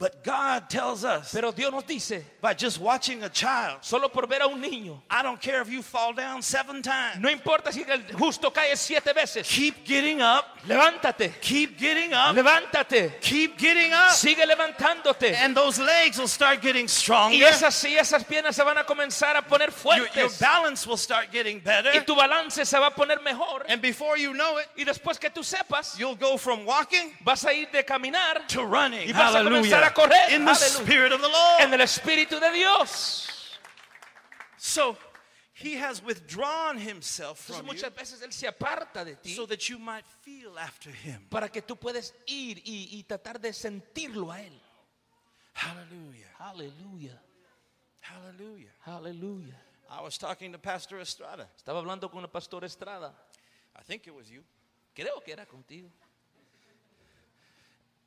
[0.00, 4.26] But God tells us Pero Dios nos dice, by just watching a child, solo por
[4.26, 7.70] ver a un niño, I don't care if you fall down seven times, no importa
[7.70, 13.58] si el justo cae siete veces, keep getting up, levántate, keep getting up, levántate, keep
[13.58, 14.12] getting up.
[14.12, 15.34] sigue levantándote.
[15.34, 17.46] And those legs will start getting Y stronger.
[17.46, 21.30] esas, y esas piernas se van a comenzar a poner Your, your balance will start
[21.30, 21.90] getting better.
[21.94, 23.66] Y tu balance se va a poner mejor.
[23.68, 27.44] And before you know it, Y después que tú sepas, you'll go from walking vas
[27.44, 29.06] a ir de caminar to running.
[29.06, 30.30] Y vas a comenzar a correr.
[30.30, 30.84] In the Hallelujah.
[30.84, 31.60] Spirit of the Lord.
[31.60, 33.58] en el Espíritu de Dios.
[34.58, 34.96] So
[35.54, 39.68] he has withdrawn himself from you muchas veces Él se aparta de ti so that
[39.68, 41.26] you might feel after him.
[41.30, 44.52] para que tú puedas ir y, y tratar de sentirlo a Él.
[45.54, 46.28] Hallelujah.
[46.38, 47.20] Hallelujah.
[48.00, 48.72] Hallelujah.
[48.80, 49.56] Hallelujah.
[49.90, 51.48] I was talking to Pastor Estrada.
[51.56, 53.12] Estaba hablando con el pastor Estrada.
[53.76, 54.42] I think it was you.
[54.94, 55.90] Creo que era contigo.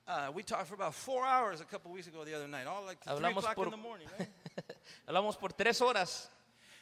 [0.06, 2.84] Uh, we talked for about four hours a couple weeks ago the other night, all
[2.86, 4.08] like three Hablamos o'clock por- in the morning.
[4.20, 4.28] Right?
[5.08, 6.28] Hablamos por tres horas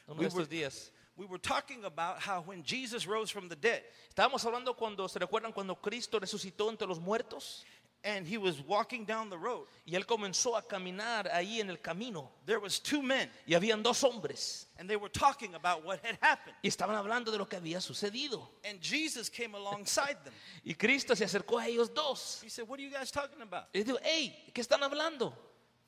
[0.08, 0.90] uno We de were- estos días.
[1.16, 3.82] we were talking about how when Jesus rose from the dead,
[4.12, 7.64] Estábamos hablando cuando, ¿se recuerdan cuando Cristo resucitó entre los muertos?
[8.04, 9.66] And he was walking down the road.
[9.86, 12.30] Y él comenzó a caminar ahí en el camino.
[12.46, 14.66] There was two men, Y habían dos hombres.
[14.78, 16.56] and they were talking about what had happened.
[16.64, 18.48] Y estaban hablando de lo que había sucedido.
[18.64, 20.32] And Jesus came alongside them.
[20.64, 22.40] Y Cristo se acercó a ellos dos.
[22.42, 23.66] He said, What are you guys talking about?
[23.72, 25.32] Y dijo, hey, ¿qué están hablando?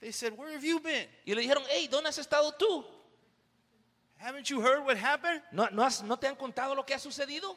[0.00, 1.09] They said, Where have you been?
[1.27, 2.85] Y le dijeron, hey, ¿dónde has estado tú?
[4.18, 5.42] Haven't you heard what happened?
[5.53, 7.57] ¿No, no, has- ¿No te han contado lo que ha sucedido?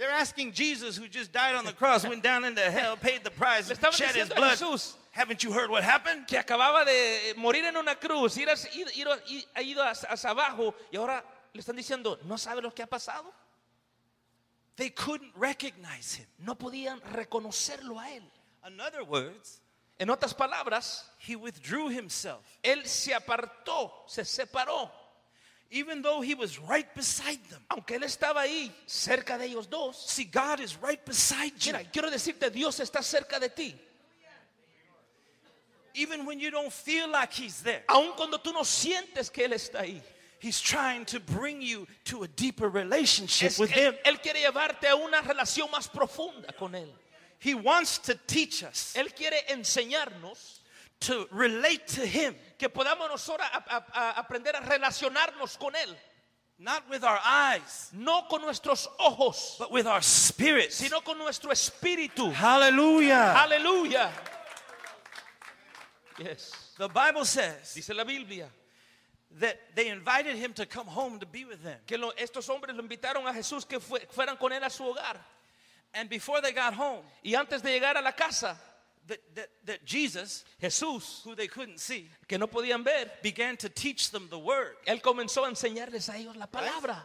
[0.00, 3.30] They're asking Jesus, who just died on the cross, went down into hell, paid the
[3.30, 4.56] price, shed his blood.
[4.56, 6.26] Jesús Haven't you heard what happened?
[6.26, 10.96] que acababa de morir en una cruz, ir, ir- ir- ha ido hacia abajo y
[10.96, 13.30] ahora le están diciendo, ¿no sabe lo que ha pasado?
[14.76, 16.26] They couldn't recognize him.
[16.38, 18.22] No podían reconocerlo a él.
[18.66, 19.60] In other words,
[19.98, 24.90] En otras palabras, he withdrew himself, él se apartó, se separó.
[25.70, 27.60] Even though he was right beside them.
[27.70, 29.96] Aunque él estaba ahí, cerca de ellos dos.
[30.10, 31.72] See, God is right beside you.
[31.72, 33.74] Mira, quiero decirte, Dios está cerca de ti.
[35.94, 39.52] Even when you don't feel like he's there, Aun cuando tú no sientes que Él
[39.52, 40.00] está ahí.
[40.38, 43.92] he's trying to bring you to a deeper relationship Es with him.
[43.92, 46.88] él, él quiere llevarte a una relación más profunda con Él.
[47.40, 50.59] He wants to teach us Él quiere enseñarnos
[51.00, 53.46] to relate to him, que podamos nosotros
[54.16, 55.94] aprender a relacionarnos con Él.
[56.62, 60.76] not with our eyes, No con nuestros ojos, but with our spirits.
[60.76, 62.30] sino con nuestro espíritu.
[62.32, 63.34] Hallelujah.
[63.34, 64.10] Aleluya.
[66.18, 66.52] Yes.
[66.76, 68.48] The Bible says Dice la Biblia
[69.38, 71.78] that they invited him to come home to be with them.
[71.86, 74.82] que lo- estos hombres lo invitaron a Jesús que fue- fueran con Él a su
[74.84, 75.16] hogar.
[75.94, 78.56] And before they got home, Y antes de llegar a la casa,
[79.06, 83.68] that, that, that Jesus, Jesús, who they couldn't see, que no podían ver, began to
[83.68, 84.76] teach them the word.
[84.86, 86.96] Él comenzó a enseñarles a ellos la palabra.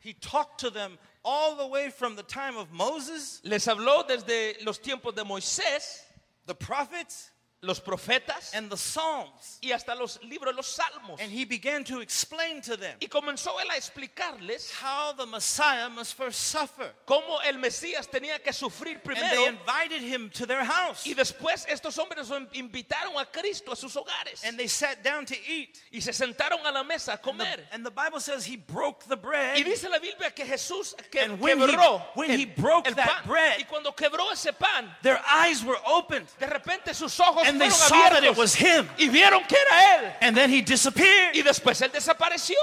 [0.00, 4.56] He talked to them all the way from the time of Moses, Les habló desde
[4.64, 6.00] los tiempos de Moisés,
[6.46, 7.30] the prophets,
[7.64, 9.58] los profetas and the Psalms.
[9.62, 11.20] y hasta los libros los salmos.
[11.20, 15.88] And he began to explain to them Y comenzó él a explicarles how the Messiah
[15.88, 16.92] must first suffer.
[17.06, 21.06] cómo el Mesías tenía que sufrir And they primero invited him to their house.
[21.06, 25.24] y después estos hombres lo invitaron a Cristo a sus hogares And they sat down
[25.26, 25.78] to eat.
[25.92, 27.68] y se sentaron a la mesa a And the, comer.
[27.70, 29.56] and the Bible says he broke the bread.
[29.56, 32.88] Y dice la Biblia que Jesús que, And when he- quebró when el, he broke
[32.88, 33.22] el that pan.
[33.28, 36.26] bread- y cuando quebró ese pan, Their eyes were opened.
[36.40, 38.88] de repente sus ojos And they fueron saw that it was him.
[38.98, 40.12] y vieron que era él.
[40.20, 41.34] And then he disappeared.
[41.34, 42.56] Y después él desapareció.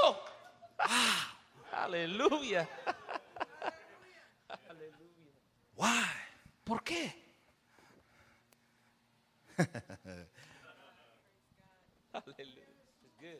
[0.79, 1.35] Ah.
[1.71, 2.67] Aleluya.
[5.75, 6.05] Why?
[6.65, 7.13] ¿Por qué?
[13.19, 13.39] Good.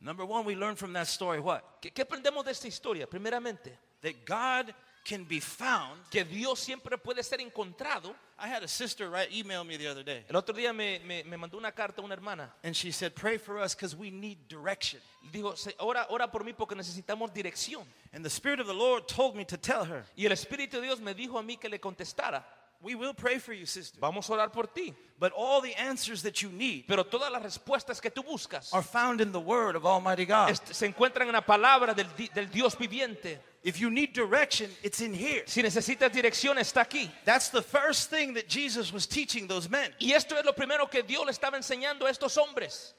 [0.00, 1.80] Number one, we learn from that story what?
[1.80, 3.06] ¿Qué, qué aprendemos de esta historia?
[3.06, 4.74] Primeramente, That God
[5.04, 5.98] can be found.
[6.10, 8.14] que Dios siempre puede ser encontrado.
[8.42, 11.22] I had a sister write email me the other day, El otro día me, me-
[11.24, 12.50] me mandó una carta una hermana.
[12.62, 16.42] and she said, "Pray for us because we need direction." Digo, "Se- ora, ora por
[16.44, 17.84] mí porque necesitamos dirección.
[18.12, 20.82] And the Spirit of the Lord told me to tell her, Y el Espíritu de
[20.86, 22.42] Dios me dijo a mí que le contestara.
[22.82, 24.94] "We will pray for you, sister, Vamos a orar por ti.
[25.18, 28.82] but all the answers that you need Pero todas las respuestas que tú buscas are
[28.82, 30.54] found in the Word of Almighty God.
[30.72, 33.38] se encuentran en la palabra del Dios viviente.
[33.62, 37.10] If you need direction, it's in here." Si necesitas dirección, está aquí.
[37.26, 39.94] That's the first thing that Jesus was teaching those men.
[40.00, 42.94] Y esto es lo primero que Dios le estaba enseñando a estos hombres.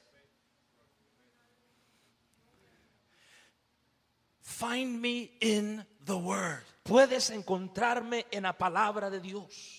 [4.40, 6.62] Find me in the Word.
[6.82, 9.78] Puedes encontrarme en la palabra de Dios.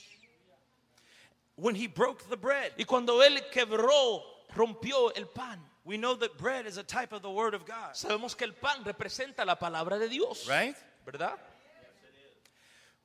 [1.56, 4.24] When he broke the bread, Y cuando Él quebró,
[4.56, 7.94] rompió el pan, we know that bread is a type of the Word of God,
[7.94, 10.48] sabemos que el pan representa la palabra de Dios.
[10.48, 10.76] right?
[11.06, 11.38] ¿Verdad?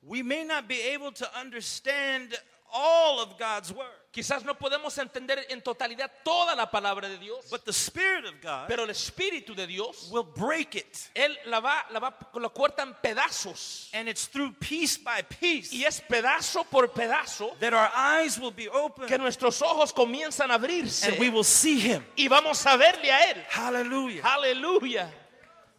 [0.01, 2.33] We may not be able to understand
[2.73, 7.45] all of God's Word, Quizás no podemos entender en totalidad toda la palabra de Dios,
[7.51, 10.97] but the Spirit of God pero el Espíritu de Dios, will break it.
[11.13, 13.89] Él la va, la va, lo corta en pedazos.
[13.93, 18.51] And it's through piece by piece Y es pedazo por pedazo that our eyes will
[18.51, 22.03] be open que nuestros ojos comienzan a abrirse and we will see Him.
[22.15, 23.45] y vamos a verle a Él.
[23.47, 24.23] Hallelujah.
[24.23, 25.11] Aleluya.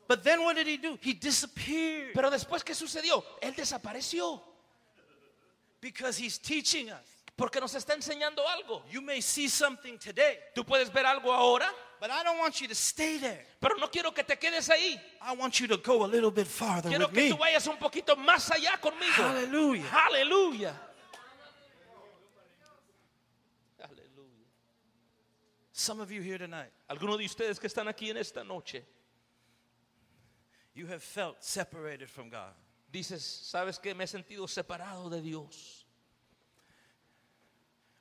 [0.07, 0.97] But then what did He do?
[1.03, 3.25] He disappeared Pero después, ¿qué sucedió?
[3.41, 4.41] Él desapareció
[5.81, 7.07] because He's teaching us.
[7.37, 8.83] porque nos está enseñando algo.
[8.91, 11.67] You may see something today, Tú puedes ver algo ahora,
[11.99, 13.47] but I don't want you to stay there.
[13.61, 15.01] pero no quiero que te quedes ahí.
[15.23, 17.31] I want you to go a little bit farther Quiero with que me.
[17.31, 19.23] tú vayas un poquito más allá conmigo.
[19.23, 19.85] Hallelujah.
[19.91, 20.75] Aleluya.
[23.83, 24.47] Aleluya.
[25.73, 28.83] Some of you here tonight, Algunos de ustedes que están aquí en esta noche,
[30.75, 32.53] you have felt separated from God.
[32.93, 33.95] Dices, ¿sabes qué?
[33.95, 35.87] Me he sentido separado de Dios.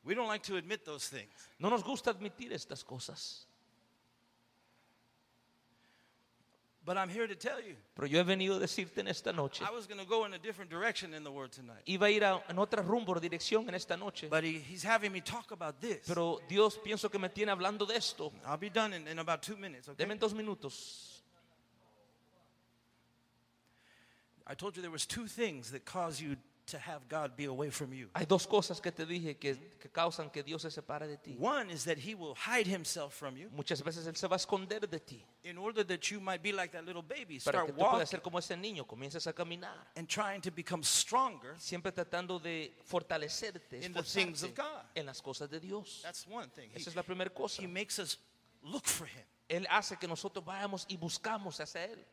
[0.04, 1.50] We don't like to admit those things.
[1.60, 3.46] No nos gusta admitir estas cosas.
[6.86, 9.64] But I'm here to tell you, Pero yo he venido a decirte en esta noche.
[9.64, 11.86] I was going to go in a different direction in the word tonight.
[11.86, 14.28] Iba a ir a, en otra rumbo dirección en esta noche.
[14.28, 16.08] But he, he's having me talk about this.
[16.08, 18.32] Pero Dios pienso que me tiene hablando de esto.
[18.48, 20.04] I'll be done in, in about two minutes, okay?
[20.04, 21.19] Deme dos minutos.
[24.50, 26.36] I told you there was two things that cause you
[26.68, 28.10] to have God be away from you.
[28.16, 31.36] Hay dos cosas que te dije que, que causan que Dios se separe de ti.
[31.40, 34.40] One is that he will hide himself from you Muchas veces Él se va a
[34.40, 37.66] esconder de ti in order that you might be like that little baby, para start
[37.68, 40.84] que tú puedas walking ser como ese niño, comiences a caminar, and trying to become
[40.84, 41.56] stronger.
[41.58, 44.86] siempre tratando de fortalecerte, In the things of esforzarte God.
[44.96, 46.02] en las cosas de Dios.
[46.04, 46.70] That's one thing.
[46.74, 47.62] He, Esa es la primera cosa.
[47.62, 48.18] he makes us
[48.64, 49.26] look for him.
[49.48, 52.06] Él hace que nosotros vayamos y buscamos hacia Él.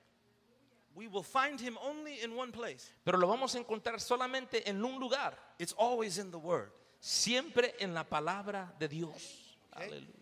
[0.97, 2.90] We will find him only in one place.
[3.05, 6.70] Pero lo vamos a encontrar solamente en un lugar, It's always in the word.
[7.01, 9.57] siempre en la palabra de Dios.
[9.74, 9.88] Okay.
[9.88, 10.12] Aleluya.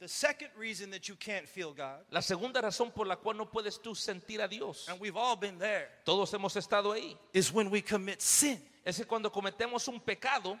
[0.00, 3.44] The second reason that you can't feel God, La segunda razón por la cual no
[3.46, 7.52] puedes tú sentir a Dios, and we've all been there, todos hemos estado ahí, is
[7.52, 8.60] when we commit sin.
[8.84, 10.58] es que cuando cometemos un pecado,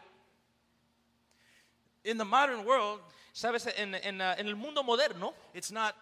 [2.04, 3.00] In the modern world,
[3.32, 5.94] sabes, en, en, en el mundo moderno, it's not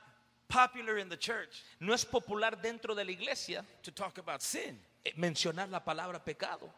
[0.50, 4.78] popular in the church no es popular dentro de la iglesia to talk about sin.
[5.04, 6.68] eh, mencionar la palabra pecado.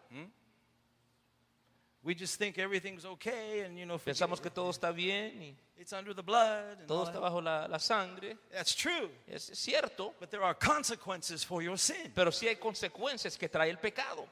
[2.04, 5.92] We just think everything's okay and you know Pensamos que todo está bien y it's
[5.92, 8.36] under the blood and todo está bajo la, la sangre.
[8.52, 12.10] That's true, Es cierto, but there are consequences for your sin.
[12.14, 14.26] pero sí hay consecuencias que trae el pecado.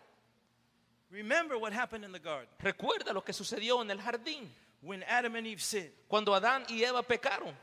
[1.13, 4.49] Remember what happened in the garden Recuerda lo que sucedió en el jardín,
[4.83, 5.93] when Adam and Eve sinned.
[6.09, 7.55] cuando Adán y Eva pecaron.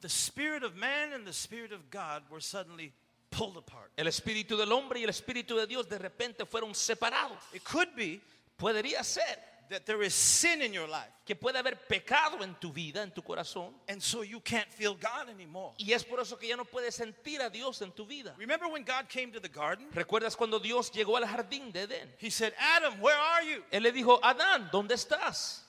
[0.00, 2.92] The spirit of man and the spirit of God were suddenly
[3.30, 3.90] pulled apart.
[3.96, 7.38] El espíritu del hombre y el espíritu de Dios de repente fueron separados.
[7.52, 8.20] It could be
[8.58, 9.38] Podría ser
[9.70, 13.12] that there is sin in your life, que puede haber pecado en tu vida, en
[13.12, 15.74] tu corazón, and so you can't feel God anymore.
[15.78, 18.34] y es por eso que ya no puedes sentir a Dios en tu vida.
[18.36, 19.86] Remember when God came to the garden?
[19.92, 22.08] ¿Recuerdas cuando Dios llegó al jardín de Edén?
[22.18, 23.62] He said, Adam, where are you?
[23.70, 25.67] Él le dijo, Adán, ¿dónde estás?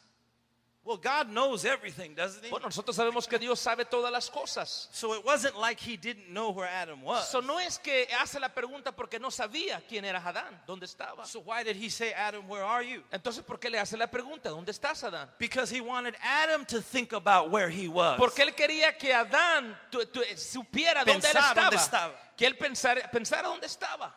[0.86, 2.50] Well, God knows everything, doesn't he?
[2.50, 4.88] Bueno, nosotros sabemos que Dios sabe todas las cosas.
[4.92, 7.28] So it wasn't like he didn't know where Adam was.
[7.30, 11.26] So no es que hace la pregunta porque no sabía quién era Adán, dónde estaba.
[11.26, 13.04] So why did he say, Adam, where are you?
[13.12, 14.50] Entonces, ¿por qué le hace la pregunta?
[14.50, 15.30] ¿Dónde estás, Adán?
[15.38, 18.18] Because he wanted Adam to think about where he was.
[18.18, 21.76] Porque él quería que Adán tu- tu- supiera dónde él dónde estaba.
[21.76, 22.14] estaba.
[22.38, 24.16] Que él pensara, pensara dónde estaba.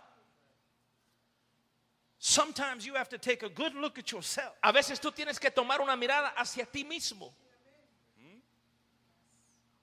[2.25, 5.51] Sometimes you have to take a good look at yourself A veces tú tienes que
[5.51, 7.33] tomar una mirada hacia ti mismo
[8.17, 8.39] hmm?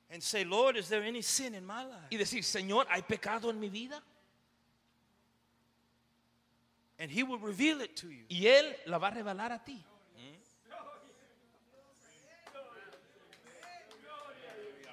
[0.09, 2.07] and say, Lord, is there any sin in my life?
[2.09, 4.01] y decir, Señor, ¿hay pecado en mi vida?
[6.97, 8.23] And he will reveal it to you.
[8.29, 9.83] Y Él la va a revelar a ti.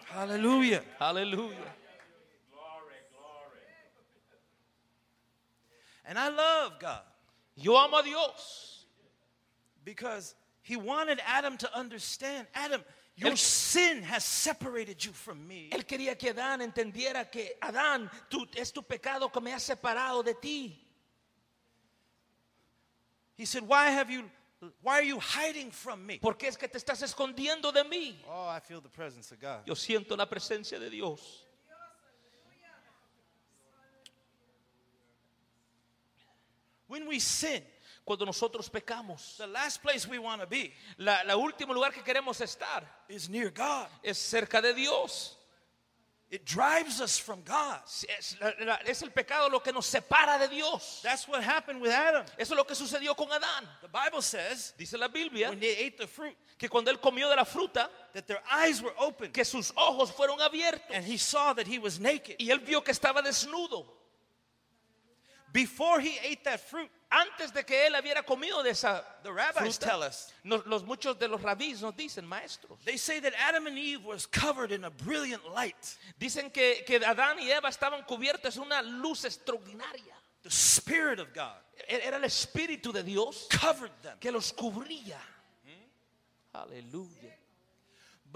[0.09, 0.83] Hallelujah.
[1.01, 1.75] Aleluya.
[6.07, 7.03] And I love God
[7.57, 8.87] Yo amo a Dios.
[9.85, 12.85] because he wanted Adam to understand Adam,
[13.15, 15.71] your Él- sin has separated you from me.
[15.73, 20.25] Él quería que Adán entendiera que Adán, tú, es tu pecado que me ha separado
[20.25, 20.77] de ti.
[23.37, 24.29] He said, Why have you
[24.83, 26.19] why are you hiding from me?
[26.19, 28.17] ¿Por qué es que te estás escondiendo de mí?
[28.29, 29.61] Oh, I feel the presence of God.
[29.67, 31.46] Yo siento la presencia de Dios.
[36.89, 37.63] When we sin,
[38.05, 42.03] Cuando nosotros pecamos, the last place we want to be la, la último lugar que
[42.05, 43.89] queremos estar is near God.
[44.05, 45.37] es cerca de Dios.
[46.31, 47.81] It drives us from God.
[48.19, 51.01] Es, la- la- es el pecado lo que nos separa de Dios.
[51.03, 52.25] That's what happened with Adam.
[52.39, 53.67] Eso es lo que sucedió con Adán.
[53.81, 57.29] The Bible says Dice la Biblia when they ate the fruit que cuando él comió
[57.29, 61.17] de la fruta, that their eyes were open que sus ojos fueron abiertos and he
[61.17, 62.37] saw that he was naked.
[62.41, 63.85] y él vio que estaba desnudo.
[65.57, 69.79] Before he ate that fruit, Antes de que él hubiera comido de esa the rabbis
[69.79, 73.33] fruta, tell us nos- los muchos de los rabís nos dicen, maestros, they say that
[73.39, 75.97] Adam and Eve was covered in a brilliant light.
[76.21, 80.15] dicen que, que Adán y Eva estaban cubiertos de una luz extraordinaria.
[80.43, 81.57] The Spirit of God
[81.89, 84.19] E- Era el Espíritu de Dios covered them.
[84.19, 85.17] que los cubría.
[86.53, 87.35] Aleluya.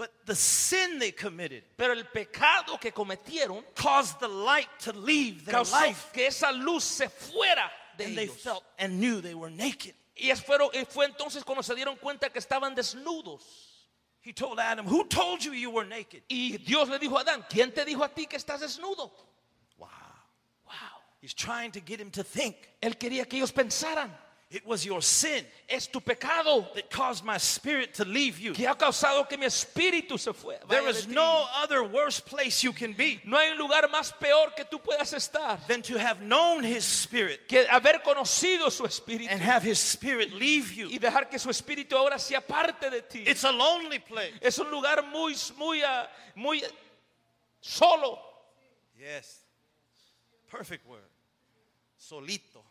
[0.01, 5.45] But the sin they committed Pero el pecado que cometieron caused the light to leave
[5.45, 6.11] their causó life.
[6.11, 8.41] que esa luz se fuera de And they ellos.
[8.41, 9.93] felt and knew they were naked.
[10.15, 13.43] Y es- fueron- y fue entonces cuando se dieron cuenta que estaban desnudos.
[14.23, 16.23] He told Adam, Who told you you were naked?
[16.29, 19.11] Y Dios le dijo a Adán, ¿quién te dijo a ti que estás desnudo?
[19.77, 19.87] Wow.
[20.65, 20.73] Wow.
[21.21, 22.55] He's trying to get him to think.
[22.81, 24.11] Él quería que ellos pensaran,
[24.51, 28.51] It was your sin es tu pecado that caused my spirit to leave you.
[28.51, 30.57] que ha causado que mi espíritu se fue.
[30.67, 34.53] There is no other worse place you can be No hay un lugar más peor
[34.53, 39.31] que tú puedas estar than to have known his spirit que haber conocido su espíritu
[39.31, 40.99] and have his spirit leave y you.
[40.99, 43.23] dejar que su espíritu ahora sea parte de ti.
[43.25, 44.33] It's a lonely place.
[44.41, 46.61] Es un lugar muy, muy, ah, muy
[47.61, 48.19] solo.
[48.97, 49.45] Yes.
[50.51, 51.09] Perfect word.
[51.97, 52.70] Solito.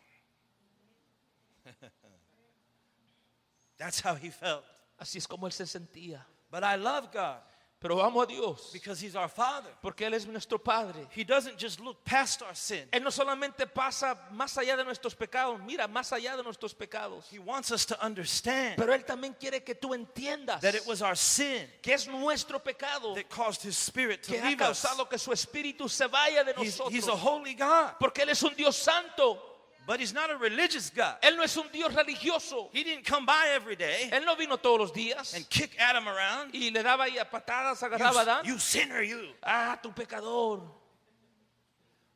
[3.77, 4.63] That's how he felt.
[4.99, 6.23] Así es como él se sentía.
[6.51, 7.39] But I love God
[7.79, 9.71] Pero amo a Dios because he's our father.
[9.81, 11.07] porque Él es nuestro Padre.
[11.15, 12.87] He doesn't just look past our sin.
[12.91, 17.25] Él no solamente pasa más allá de nuestros pecados, mira, más allá de nuestros pecados.
[17.31, 21.01] He wants us to understand Pero Él también quiere que tú entiendas that it was
[21.01, 24.79] our sin que es nuestro pecado that caused his spirit to que ha leave us.
[24.83, 26.93] causado que su espíritu se vaya de He's, nosotros.
[26.93, 29.50] he's a holy God, Porque Él es un Dios santo.
[29.87, 31.15] But he's not a religious God.
[31.23, 32.69] Él no es un Dios religioso.
[32.71, 36.07] He didn't come by every day Él no vino todos los días and kick Adam
[36.07, 36.51] around.
[36.53, 38.45] y le daba ahí a patadas, You, agarraba a Adán.
[38.45, 39.27] you sinner, you.
[39.43, 40.61] Ah, tu pecador.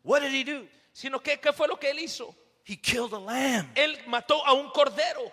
[0.03, 0.68] What did he do?
[0.93, 2.34] Sino que, ¿qué fue lo que Él hizo?
[2.63, 5.32] He killed a lamb Él mató a un cordero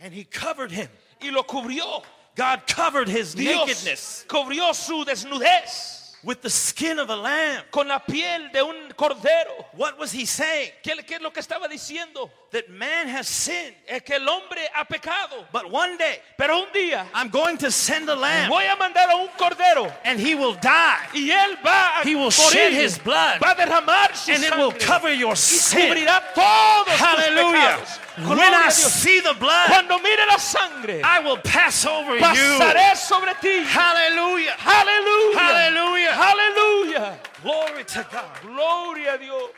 [0.00, 0.88] and he covered him.
[1.20, 2.02] y lo cubrió.
[2.36, 7.64] God covered his Dios nakedness cubrió su desnudez with the skin of a lamb.
[7.70, 9.66] con la piel de un cordero.
[9.74, 10.72] What was he saying?
[10.82, 12.30] ¿Qué, qué es lo que estaba diciendo?
[12.50, 15.44] That man has sinned, Es que el hombre ha pecado.
[15.52, 19.10] but one day Pero un día I'm going to send a lamb voy a mandar
[19.10, 22.72] a un cordero and he will die y él va a He will morir, shed
[22.72, 25.90] his blood, va a derramar su and it will cover your sin.
[25.92, 27.78] cubrirá todos tus Hallelujah.
[28.26, 32.20] When I see the blood, Cuando mire la sangre, I will pass over you.
[32.22, 33.62] pasaré sobre ti.
[33.62, 34.56] Hallelujah.
[34.58, 35.38] Aleluya.
[35.38, 36.10] Hallelujah.
[36.18, 37.18] Aleluya.
[37.42, 38.40] Glory to God.
[38.42, 39.50] Gloria a Dios.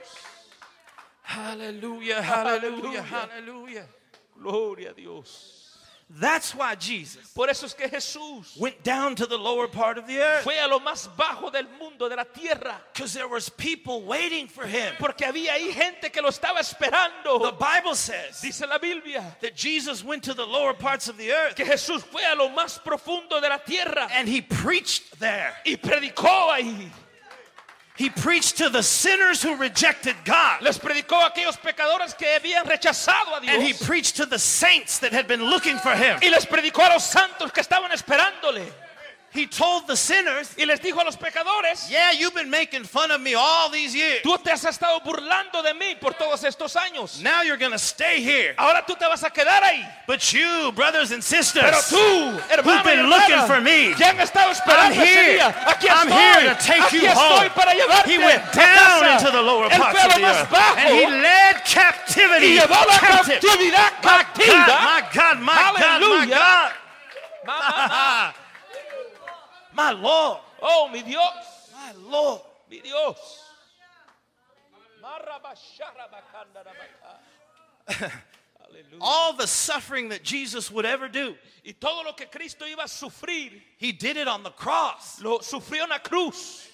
[1.30, 2.22] Hallelujah.
[2.22, 3.02] Hallelujah.
[3.02, 3.86] Hallelujah.
[4.42, 5.56] Gloria a Dios.
[6.18, 10.08] That's why Jesus Por eso es que Jesús went down to the lower part of
[10.08, 10.42] the earth.
[10.42, 12.80] fue a lo más bajo del mundo, de la tierra.
[12.92, 14.92] Because there was people waiting for him.
[14.98, 17.38] Porque había ahí gente que lo estaba esperando.
[17.38, 21.30] The Bible says Dice la Biblia that Jesus went to the lower parts of the
[21.30, 25.54] earth que Jesús fue a lo más profundo de la tierra and he preached there.
[25.64, 26.90] y predicó ahí.
[28.00, 30.62] He preached to the sinners who rejected God.
[30.62, 35.00] Les predicó a aquellos pecadores que habían rechazado a And he preached to the saints
[35.00, 36.18] that had been looking for him.
[36.22, 38.64] Y les predicó a los santos que estaban esperándole.
[39.32, 43.12] He told the sinners, Y les dijo a los pecadores, Yeah, you've been making fun
[43.12, 44.22] of me all these years.
[44.24, 47.22] tú te has estado burlando de mí por todos estos años.
[47.22, 48.54] Now you're going to stay here.
[48.58, 49.86] Ahora tú te vas a quedar ahí.
[50.08, 54.04] But you, brothers and sisters, Pero tú, hermano who've been y looking for me, que
[54.04, 55.38] han estado I'm here.
[55.38, 57.50] día, aquí I'm estoy, here to take aquí you estoy home.
[57.54, 59.12] para llevarte He went a down casa.
[59.26, 60.48] into the lower Él parts of the earth.
[60.50, 63.40] bajo And he led y captivity llevó la captive.
[63.40, 66.72] cautividad My God, my God, my God,
[67.46, 68.34] my God.
[69.72, 72.42] My Lord, Oh, mi Dios, my Lord.
[72.68, 73.16] mi Dios.
[79.00, 82.88] All the suffering that Jesus would ever do, Y todo lo que Cristo iba a
[82.88, 85.20] sufrir, he did it on the cross.
[85.22, 86.66] lo sufrió en la cruz.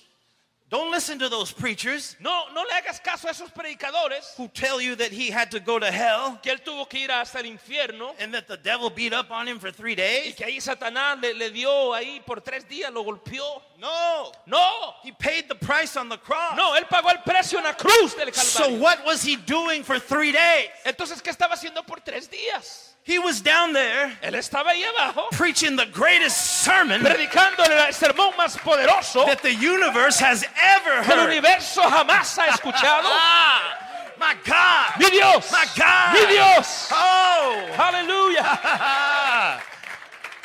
[0.69, 4.81] Don't listen to those preachers No, no le hagas caso a esos predicadores who tell
[4.81, 7.45] you that he had to go to hell que él tuvo que ir hasta el
[7.47, 10.35] infierno and that the devil beat up on him for three y days.
[10.35, 13.63] que ahí Satanás le, le dio ahí por tres días, lo golpeó.
[13.79, 16.57] No, No, he paid the price on the cross.
[16.57, 18.43] no, él pagó el precio en la cruz del Calvario.
[18.67, 20.71] So what was he doing for three days?
[20.85, 22.96] Entonces, ¿qué estaba haciendo por tres días?
[23.07, 28.35] He was down there Él estaba ahí abajo preaching the greatest sermon predicando el sermón
[28.37, 31.29] más poderoso that the universe has ever que el heard.
[31.31, 33.07] universo jamás ha escuchado.
[33.09, 33.61] Ah,
[34.19, 34.99] my God.
[34.99, 36.15] Mi Dios, My God.
[36.15, 36.89] mi Dios.
[36.91, 39.61] Oh, Aleluya,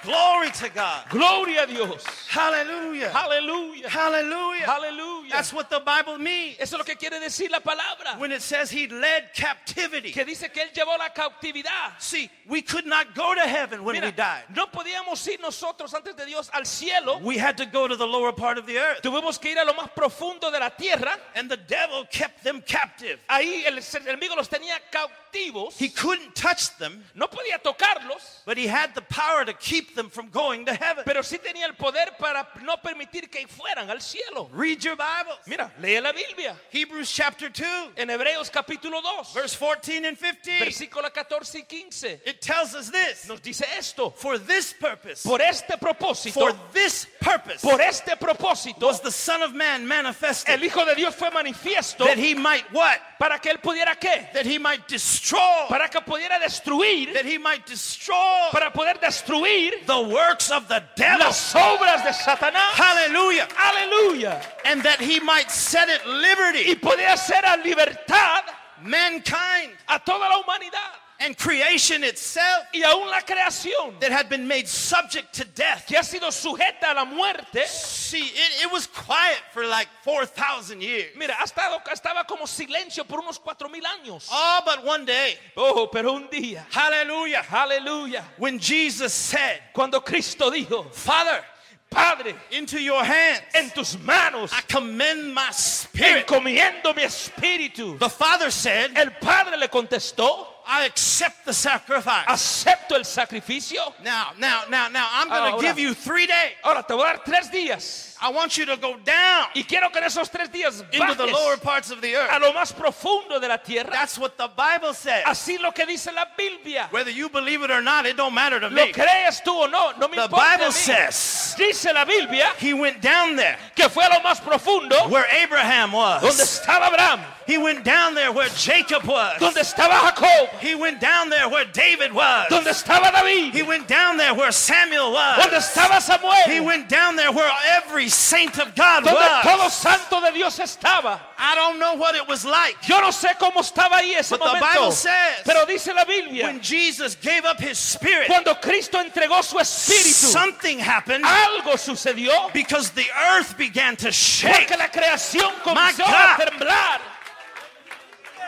[0.03, 1.05] glory to God.
[1.09, 2.03] gloria a Dios.
[2.27, 3.09] Hallelujah.
[3.09, 3.89] Hallelujah.
[3.89, 4.65] Hallelujah.
[4.65, 5.29] aleluya.
[5.31, 8.17] That's what the Bible means Eso es lo que quiere decir la palabra.
[8.19, 10.11] when it says he led captivity.
[10.11, 11.99] Que dice que él llevó la cautividad.
[11.99, 14.43] See, we could not go to heaven when Mira, we died.
[14.55, 17.19] no podíamos ir nosotros antes de Dios al cielo.
[17.19, 19.01] We had to go to the lower part of the earth.
[19.01, 21.17] Tuvimos que ir a lo más profundo de la tierra.
[21.35, 23.19] And the devil kept them captive.
[23.29, 25.77] Ahí el enemigo los tenía cautivos.
[25.77, 30.09] He couldn't touch them, No podía tocarlos, but he had the power to keep them
[30.09, 31.03] from going to heaven.
[31.05, 34.49] pero sí tenía el poder para no permitir que fueran al cielo.
[34.53, 35.37] Read your Bibles.
[35.47, 36.55] Mira, lee la Biblia.
[36.71, 37.65] Hebrews chapter 2,
[37.97, 40.59] En Hebreos capítulo 2, verse 14 and 15.
[40.59, 44.11] versículo 14 y 15, It tells us this nos dice esto.
[44.11, 49.41] For this purpose, Por este propósito, for this purpose, por este propósito, was the Son
[49.41, 52.99] of Man manifested el Hijo de Dios fue manifiesto that he might what?
[53.19, 54.31] para que él pudiera qué?
[54.33, 59.80] That he might destroy, Para que pudiera destruir, that he might destroy para poder destruir
[59.85, 61.25] the works of the devil.
[61.25, 62.71] las obras de Satanás.
[62.73, 63.47] Hallelujah.
[63.57, 64.41] Aleluya.
[64.65, 68.43] And that he might set at Y liberty poder hacer a libertad
[68.81, 74.47] mankind a toda la humanidad and creation itself y aún la creación that had been
[74.47, 75.85] made subject to death.
[75.87, 77.65] que ha sido sujeta a la muerte.
[77.67, 81.15] See, it, it was quiet for like 4,000 years.
[81.15, 84.27] Mira, ha estado, estaba como silencio por unos cuatro mil años.
[84.31, 90.49] Oh, but one day, Oh, pero un día, hallelujah, aleluya, when Jesus said, cuando Cristo
[90.51, 91.43] dijo, Father,
[91.89, 96.25] Padre, into your hands en tus manos I commend my spirit.
[96.25, 97.99] encomiendo mi espíritu.
[97.99, 102.25] The Father said, El Padre le contestó, I accept the sacrifice.
[102.27, 103.93] acepto el sacrificio.
[104.03, 106.53] Now, now, now, now, I'm going to give you three days.
[106.63, 109.89] Ahora te voy a dar tres días I want you to go down y quiero
[109.89, 112.41] que en esos tres días into the lower parts of the a earth.
[112.41, 113.89] lo más profundo de la tierra.
[113.91, 115.23] That's what the Bible says.
[115.25, 116.87] Así lo que dice la Biblia.
[116.91, 118.91] Whether you believe it or not, it don't matter to Lo me.
[118.93, 120.35] crees tú o no, no me The importa.
[120.35, 120.71] a Bible mí.
[120.73, 125.25] says Dice la Biblia he went down there que fue a lo más profundo where
[125.31, 126.39] Abraham donde was.
[126.39, 129.39] estaba Abraham, He went down there where Jacob was.
[129.39, 132.47] donde estaba Jacob, He went down there where David was.
[132.49, 135.75] donde estaba David, He went down there where Samuel donde was.
[135.75, 139.73] estaba Samuel, He went down there where every saint of God donde todo was.
[139.73, 141.19] santo de Dios estaba.
[141.37, 144.43] I don't know what it was like Yo no sé cómo estaba ahí ese But
[144.43, 148.97] the Bible says pero dice la Biblia, when Jesus gave up his spirit, cuando Cristo
[148.99, 154.67] entregó su espíritu, something happened algo sucedió because the earth began to shake.
[154.67, 156.99] porque la creación comenzó a temblar,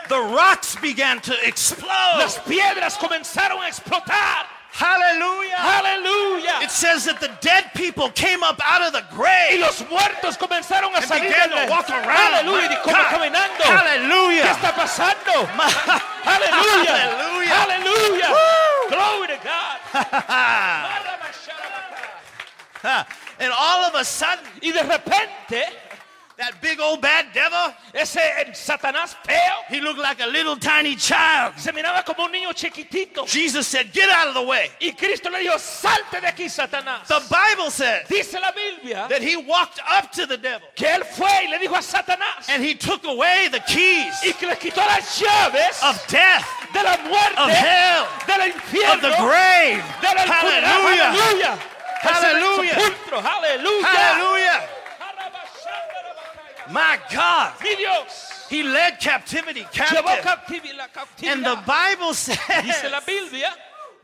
[0.08, 2.18] The rocks began to explode.
[2.18, 4.46] las piedras comenzaron a explotar.
[4.74, 5.54] Hallelujah.
[5.54, 6.58] Hallelujah.
[6.62, 9.52] It says that the dead people came up out of the grave.
[9.54, 12.34] Y los muertos comenzaron a and salir began del- to walk around.
[12.42, 13.06] Aleluya, y My como God.
[13.14, 13.62] caminando.
[13.62, 14.50] ¿Qué Hallelujah.
[14.50, 15.46] está pasando?
[16.26, 17.54] Hallelujah.
[17.62, 18.30] Aleluya.
[18.30, 18.88] Woo.
[18.90, 19.78] Glory to God.
[23.38, 25.66] and all of a sudden, Y de repente,
[26.36, 28.18] that big old bad devil, ese
[28.54, 31.54] Satanás feo he looked like a little tiny child.
[31.56, 33.26] se miraba como un niño chiquitito.
[33.26, 34.70] Jesus said, Get out of the way.
[34.80, 37.06] Y Cristo le dijo, salte de aquí, Satanás.
[37.06, 41.04] The Bible says Dice la Biblia that he walked up to the devil que él
[41.04, 44.56] fue y le dijo a Satanás and he took away the keys y que le
[44.56, 49.82] quitó las llaves of death, de la muerte, of hell, del of infierno, the grave.
[50.00, 51.58] del Hallelujah.
[52.02, 52.74] Hallelujah.
[52.74, 53.22] Sepulcro.
[53.22, 53.84] Aleluya.
[53.84, 54.73] Hallelujah.
[56.70, 57.52] My God.
[58.50, 60.04] He led captivity captive.
[61.24, 61.54] And the.
[61.66, 62.36] Bible says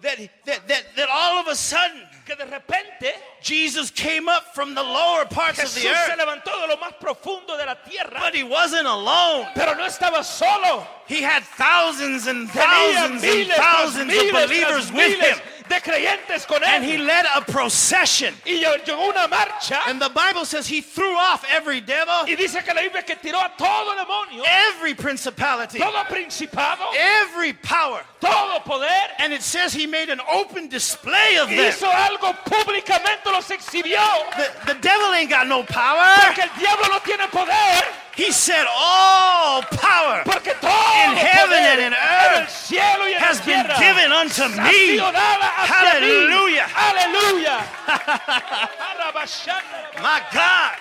[0.02, 4.74] that, that, that, that all of a sudden que de repente Jesus came up from
[4.74, 6.18] the lower parts of Jesús the se earth.
[6.18, 9.46] levantó de lo más profundo de la tierra, But he wasn't alone.
[9.54, 10.86] pero no estaba solo.
[11.06, 15.38] He had thousands and thousands and miles tras thousands of miles tras believers with him.
[15.70, 18.34] De creyentes con And he led a procession.
[18.44, 22.62] y llegó una marcha And the Bible says he threw off every devil, y dice
[22.62, 26.84] que la Biblia que tiró a todo demonio, every principality, todo principado,
[27.22, 28.02] every power.
[28.20, 28.90] todo poder.
[29.18, 31.58] And it says he made an open display of them.
[31.72, 34.00] Hizo algo públicamente, los exhibió.
[34.36, 36.14] The, the devil ain't got no power.
[36.26, 37.84] Porque el diablo no tiene poder.
[38.16, 43.66] He said all power In heaven and in earth el cielo y en has been
[43.78, 44.98] given unto me.
[44.98, 46.66] Hallelujah.
[46.66, 46.66] Hallelujah.
[46.66, 46.74] mí.
[46.74, 47.56] Aleluya.
[48.90, 50.76] Arabashana, My God.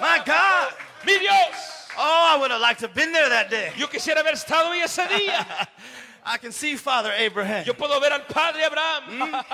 [0.00, 0.74] My God.
[1.06, 1.88] Mi Dios.
[1.96, 3.72] Oh, I would have liked to have been there that day.
[3.76, 5.68] Yo quisiera haber estado ahí ese día.
[6.24, 7.64] I can see Father Abraham.
[7.66, 9.44] Yo puedo ver al padre Abraham.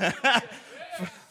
[0.00, 0.42] Mm.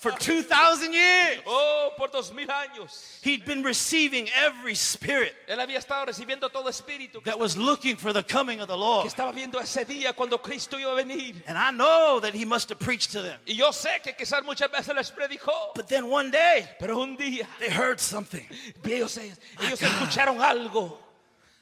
[0.01, 3.19] For 2,000 years, Oh, por dos mil años.
[3.21, 7.95] he'd been receiving every spirit Él había estado recibiendo todo espíritu que that was looking
[7.95, 9.05] for the coming of the Lord.
[9.05, 11.35] estaba viendo ese día cuando Cristo iba a venir.
[11.45, 13.39] And I know that he must have preached to them.
[13.45, 15.75] Y yo sé que quizás muchas veces les predicó.
[15.75, 18.47] But then one day, Pero un día they heard something.
[18.83, 20.97] ellos, ellos escucharon algo.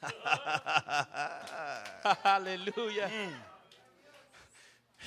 [2.24, 3.08] Aleluya.
[3.08, 3.49] Mm.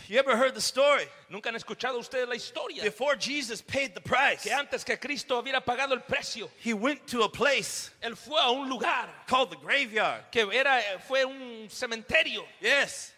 [0.10, 1.06] You ever heard the story?
[1.30, 2.84] Nunca han escuchado ustedes la historia.
[2.84, 7.06] Before Jesus paid the price, Que antes que Cristo hubiera pagado el precio, he went
[7.08, 10.30] to a place él fue a un lugar called the graveyard.
[10.32, 12.44] que era, eh, fue un cementerio.
[12.62, 13.12] Yes.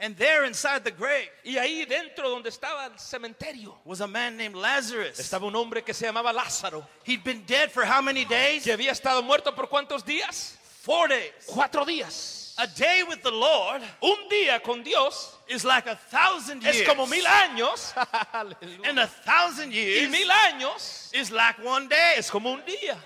[0.00, 4.36] And there inside the grave Y ahí dentro donde estaba el cementerio was a man
[4.36, 5.20] named Lazarus.
[5.20, 8.64] estaba un hombre que se llamaba Lázaro, He'd been dead for how many days?
[8.64, 10.56] que había estado muerto por cuántos días?
[10.82, 11.32] Four days.
[11.46, 12.41] Cuatro días.
[12.58, 16.80] A day with the Lord Un día con Dios is like a thousand years.
[16.80, 17.92] es como mil años.
[18.84, 22.14] And a thousand y years mil años is like one day.
[22.16, 22.96] es como un día.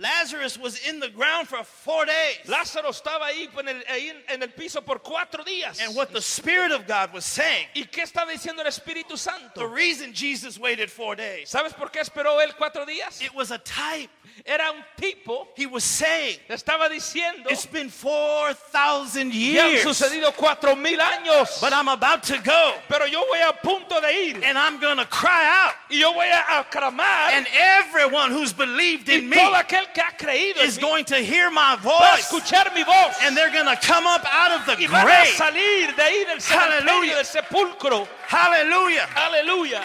[0.00, 2.38] Lazarus was in the ground for four days.
[2.46, 5.80] Lázaro estaba ahí, en el, ahí en- el piso por cuatro días.
[5.80, 9.60] And what the Spirit of God was saying, ¿Y qué estaba diciendo el Espíritu Santo?
[9.60, 13.22] the reason Jesus waited four days, ¿Sabes por qué esperó él cuatro días?
[13.22, 14.10] it was a type.
[14.44, 20.74] Era un tipo, He was saying, estaba diciendo, it's been 4,000 que han sucedido cuatro
[20.74, 22.74] mil años, but I'm about to go.
[22.88, 25.74] pero yo voy a punto de ir And I'm going to cry out.
[25.88, 30.00] y yo voy a clamar And everyone who's believed y in me todo aquel que
[30.02, 32.24] ha creído is going to hear my voice.
[32.30, 35.04] escuchar mi voz And they're going to come up out of the y van a
[35.04, 35.28] grave.
[35.36, 37.14] salir de ahí del Hallelujah.
[37.16, 38.08] del sepulcro.
[38.26, 39.08] Hallelujah.
[39.16, 39.84] Aleluya.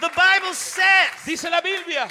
[0.00, 2.08] The Bible says Dice la Biblia,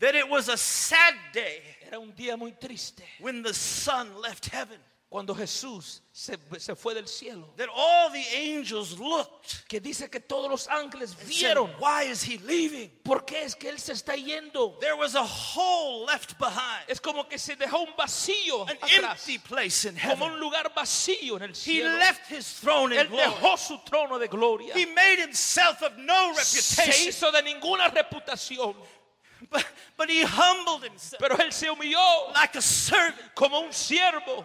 [0.00, 4.46] that it was a sad day era un día muy triste when the Son left
[4.46, 4.78] heaven.
[5.14, 7.54] Cuando Jesús se, se fue del cielo.
[7.56, 11.70] That all the angels looked Que dice que todos los ángeles and said, vieron.
[11.78, 12.90] Why is he leaving?
[13.04, 14.76] ¿Por qué es que él se está yendo?
[14.80, 19.28] There was a hole left behind, Es como que se dejó un vacío an atrás.
[19.28, 20.32] empty place in Como heaven.
[20.32, 21.96] un lugar vacío en el He cielo.
[21.96, 23.22] left his throne in Él glory.
[23.22, 24.74] dejó su trono de gloria.
[24.74, 28.74] He made himself of no Se reputation, hizo de ninguna reputación.
[29.48, 29.64] but,
[29.96, 34.44] but he humbled himself Pero él se humilló like a servant como un siervo.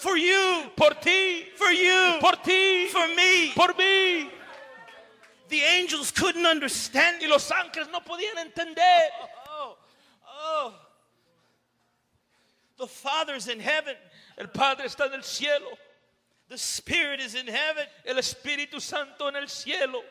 [0.00, 3.52] For you, Por ti, for you, por ti, for me.
[3.54, 4.28] por mí.
[5.48, 9.08] The angels couldn't understand Y los ángeles no podían entender.
[9.20, 9.76] Oh, oh.
[10.26, 10.74] oh.
[12.78, 13.96] The Father's in heaven.
[14.38, 15.66] El Padre está en el cielo.
[16.48, 17.84] The Spirit is in heaven.
[18.06, 20.02] El Espíritu Santo en el cielo.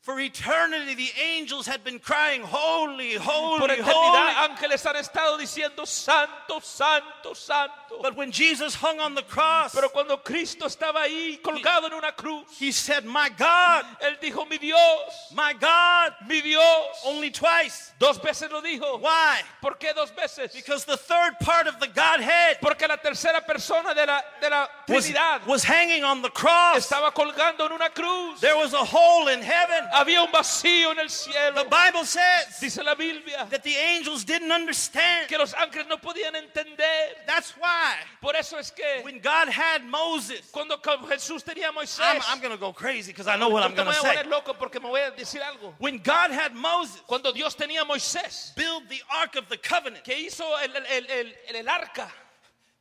[0.00, 4.48] For eternity, the angels had been crying, Holy, Por holy, eternidad, holy.
[4.56, 7.87] ángeles han estado diciendo santo, santo, santo.
[8.02, 12.12] But when Jesus hung on the cross, Pero cuando Cristo estaba ahí colgado en una
[12.12, 16.62] cruz, he said, My God, él dijo, mi Dios, my God, mi Dios.
[17.04, 17.92] only twice.
[17.98, 19.00] Dos veces lo dijo.
[19.00, 19.40] Why?
[19.60, 20.52] ¿Por qué dos veces?
[20.54, 24.68] Because the third part of the Godhead Porque la tercera persona de la, de la
[24.88, 26.78] was, Trinidad was hanging on the cross.
[26.88, 28.40] estaba colgando en una cruz.
[28.40, 29.84] There was a hole in heaven.
[29.92, 31.64] Había un vacío en el cielo.
[31.64, 31.68] The.
[31.68, 35.28] Bible says Dice la Biblia that the angels didn't understand.
[35.28, 37.16] que los ángeles no podían entender.
[37.26, 37.77] That's why
[38.20, 42.40] Por eso es que when God had Moses, cuando Jesús tenía a Moisés, I'm, I'm
[42.40, 44.22] going to go crazy because I know what I'm going to say.
[44.24, 45.74] loco porque me voy a decir algo.
[45.78, 50.04] When God had Moses Cuando Dios tenía a Moisés, build the Ark of the Covenant,
[50.04, 52.10] que hizo el- el- el- el arca,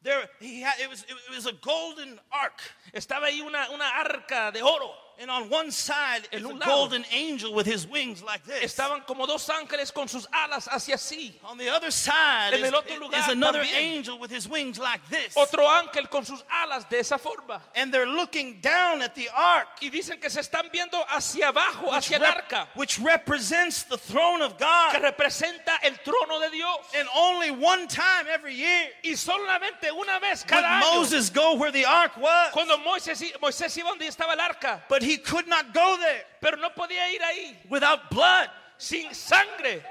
[0.03, 2.59] there he had, it, was, it was a golden ark.
[2.93, 4.89] estaba ahí una, una arca de oro.
[5.20, 6.65] And on one side is a lado.
[6.65, 8.76] golden angel with his wings like this.
[8.76, 11.34] Estaban como dos ángeles con sus alas hacia sí.
[11.43, 13.97] On the other side En is, el otro lugar is another también.
[13.97, 15.36] angel with his wings like this.
[15.36, 17.61] Otro ángel con sus alas de esa forma.
[17.76, 21.86] And they're looking down at the ark, Y dicen que se están viendo hacia abajo,
[21.88, 24.91] which, hacia el arca, which represents the throne of God.
[24.91, 26.78] que representa el trono de Dios.
[26.95, 31.72] And only one time every year Y solamente una vez cada año, Moses go where
[31.72, 32.51] the ark was.
[32.53, 36.58] cuando Moisés, Moisés iba donde estaba el arca, But he could not go there pero
[36.58, 38.49] no podía ir ahí without blood.
[38.78, 39.84] sin sangre.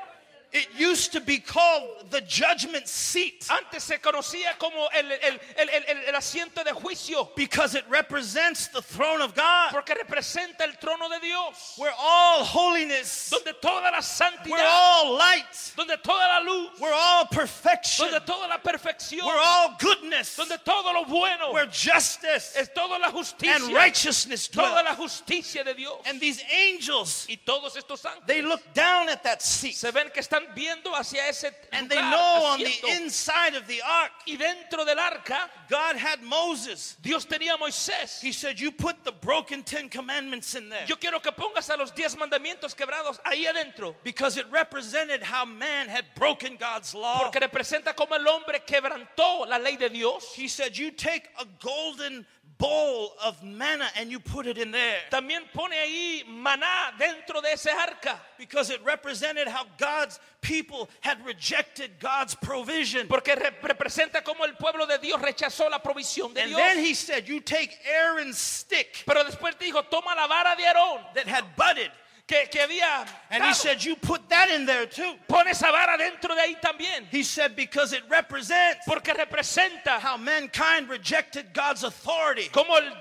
[0.53, 5.69] It used to be called the judgment seat Antes se conocía como el, el- el-
[5.69, 10.73] el- el- asiento de juicio, because it represents the throne of God, porque representa el
[10.81, 14.47] trono de Dios, where all holiness, donde toda la santidad.
[14.51, 19.39] where all light, donde toda la luz, where all perfection, donde toda la perfección, where
[19.39, 23.57] all goodness, donde todo lo bueno, where justice es toda la justicia.
[23.57, 26.01] and righteousness toda la justicia de Dios.
[26.07, 30.23] And these angels, Y todos estos they look down at that seat se ven que
[30.23, 33.03] están viendo hacia ese and they lugar, know on the asiento.
[33.03, 36.97] inside of the ark, Y dentro del arca, God had Moses.
[37.03, 38.21] Dios tenía a Moisés.
[38.21, 40.85] He said, You put the broken Ten Commandments in there.
[40.87, 43.95] Yo quiero que pongas a los diez mandamientos quebrados ahí adentro.
[44.05, 47.23] Because it represented how man had broken God's law.
[47.31, 50.33] Porque representa como el hombre quebrantó la ley de Dios.
[50.35, 52.27] He said, You take a golden
[52.59, 54.99] bowl of manna and you put it in there.
[55.11, 58.19] También pone ahí maná dentro de ese arca.
[58.39, 63.07] Because it represented how God's people had rejected God's provision.
[63.09, 66.59] Porque re- representa como el pueblo de Dios rechazó la provisión de And Dios.
[66.61, 71.01] then he said, You take Aaron's stick Pero después dijo, toma la vara de Aarón
[71.15, 71.91] that had budded
[72.27, 75.15] que, que había And he said, You put that in there too.
[75.29, 77.07] pone esa vara dentro de ahí también.
[77.11, 82.51] He said, Because it represents Porque representa how mankind rejected God's authority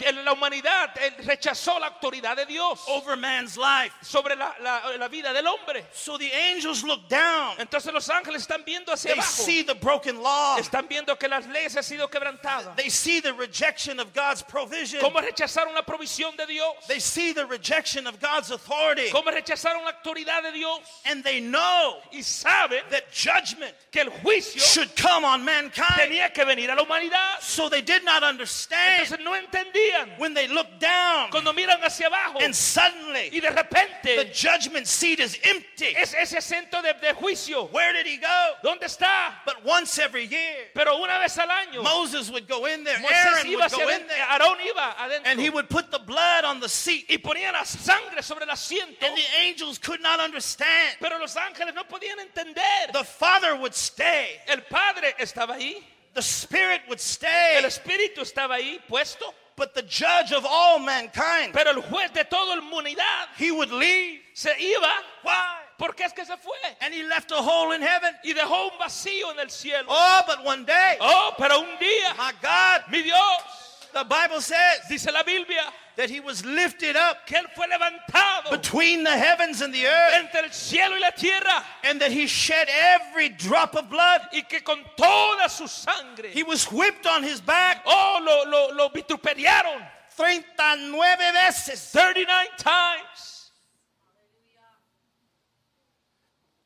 [0.06, 0.90] el- la humanidad
[1.26, 3.92] rechazó la autoridad de Dios over man's life.
[4.04, 5.86] sobre la, la- la vida del hombre.
[5.94, 7.56] So the angels look down.
[7.58, 9.44] Entonces los ángeles están viendo hacia They abajo.
[9.44, 10.58] see the broken law.
[10.60, 12.76] Están viendo que las leyes han sido quebrantadas.
[12.76, 15.02] They see the rejection of God's provision.
[15.02, 16.76] Cómo rechazaron la provisión de Dios.
[16.88, 19.10] They see the rejection of God's authority.
[19.16, 20.80] Cómo rechazaron la autoridad de Dios.
[21.06, 25.96] And they know Y saben that judgment que el juicio should come on mankind.
[25.98, 27.40] tenía que venir a la humanidad.
[27.40, 30.18] So they did not understand Entonces no entendían.
[30.20, 34.86] when they looked down Cuando miran hacia abajo and suddenly y de the repente judgment
[34.86, 35.96] seat is empty.
[35.96, 37.72] es ese acento de, de juicio.
[37.72, 38.56] Where did he go?
[38.64, 39.42] ¿Dónde está?
[39.46, 43.48] But once every year, Pero una vez al año Moses would go in there, Aaron
[43.48, 46.44] iba would hacia go in adentro, there, Aarón iba and he would put the blood
[46.44, 47.06] on the seat.
[47.10, 47.18] y
[47.52, 49.05] la sangre sobre el asiento.
[49.06, 50.98] And the angels could not understand.
[51.00, 52.92] Pero los ángeles no podían entender.
[52.92, 55.84] The Father would stay, El Padre estaba ahí,
[56.14, 61.54] the Spirit would stay, el Espíritu estaba ahí puesto, but the judge of all mankind,
[61.54, 64.22] pero el juez de toda la humanidad he would leave.
[64.34, 64.92] se iba.
[65.24, 65.62] Why?
[65.78, 66.58] ¿Por qué es que se fue?
[66.82, 68.16] And he left a hole in heaven.
[68.24, 69.88] Y dejó un vacío en el cielo.
[69.90, 74.82] Oh, but one day, Oh, pero un día, my God, mi Dios, the Bible says
[74.90, 75.64] dice la Biblia,
[75.98, 80.14] that he was lifted up que Él fue levantado between the heavens and the earth,
[80.16, 84.22] entre el cielo y la tierra and that he shed every drop of blood.
[84.34, 88.76] y que con toda su sangre, He was whipped on his back oh, lo, lo,
[88.76, 93.35] lo vituperiaron 39 veces 39 times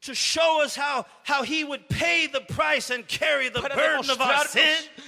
[0.02, 4.10] to show us how, how he would pay the price and carry the para burden
[4.10, 4.64] of our sin.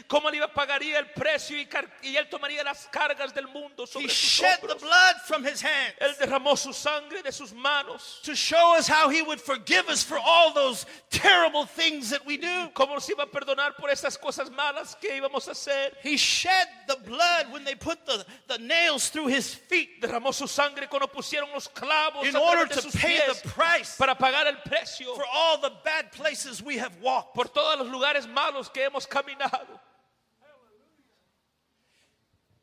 [0.09, 1.65] cómo Él iba pagaría el precio y,
[2.03, 5.93] y Él tomaría las cargas del mundo He sus shed the blood from his hand
[6.01, 8.19] Él derramó su sangre de sus manos.
[8.23, 12.35] to show us how he would forgive us for all those terrible things that we
[12.35, 12.69] do.
[12.73, 15.93] ¿Cómo nos iba a perdonar por esas cosas malas que íbamos a hacer?
[16.03, 20.47] He shed the blood when they put the, the nails through his feet Derramó su
[20.47, 24.80] sangre cuando pusieron los clavos in order to pay the price para pagar el precio
[25.15, 27.33] for all the bad places we have walked.
[27.33, 29.79] por todos los lugares malos que hemos caminado.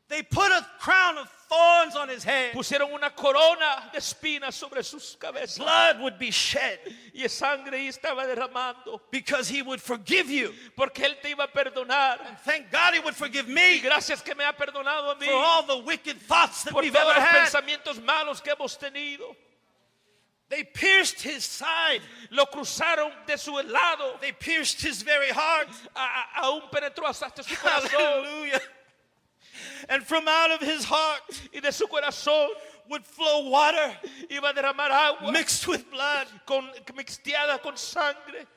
[0.07, 2.53] They put a crown of thorns on his head.
[2.55, 6.79] Pusieron una corona de espinas sobre sus cabezas Blood would be shed
[7.13, 10.51] y sangre estaba derramando because he would forgive you.
[10.75, 12.17] porque Él te iba a perdonar.
[12.25, 15.25] And thank God he would forgive Y me gracias que me ha perdonado a mí
[15.27, 17.45] for all the wicked thoughts that por we've todos ever los had.
[17.45, 19.35] pensamientos malos que hemos tenido.
[20.49, 22.01] They pierced his side.
[22.31, 25.67] Lo cruzaron de su lado, They pierced his very heart.
[25.95, 28.61] a- aún penetró hasta su corazón Hallelujah.
[29.89, 31.21] And from out of his heart
[31.53, 32.49] y de su corazón
[32.87, 33.95] would flow water
[34.29, 36.27] iba a derramar agua mixed with blood.
[36.47, 38.47] con, mixteada con sangre.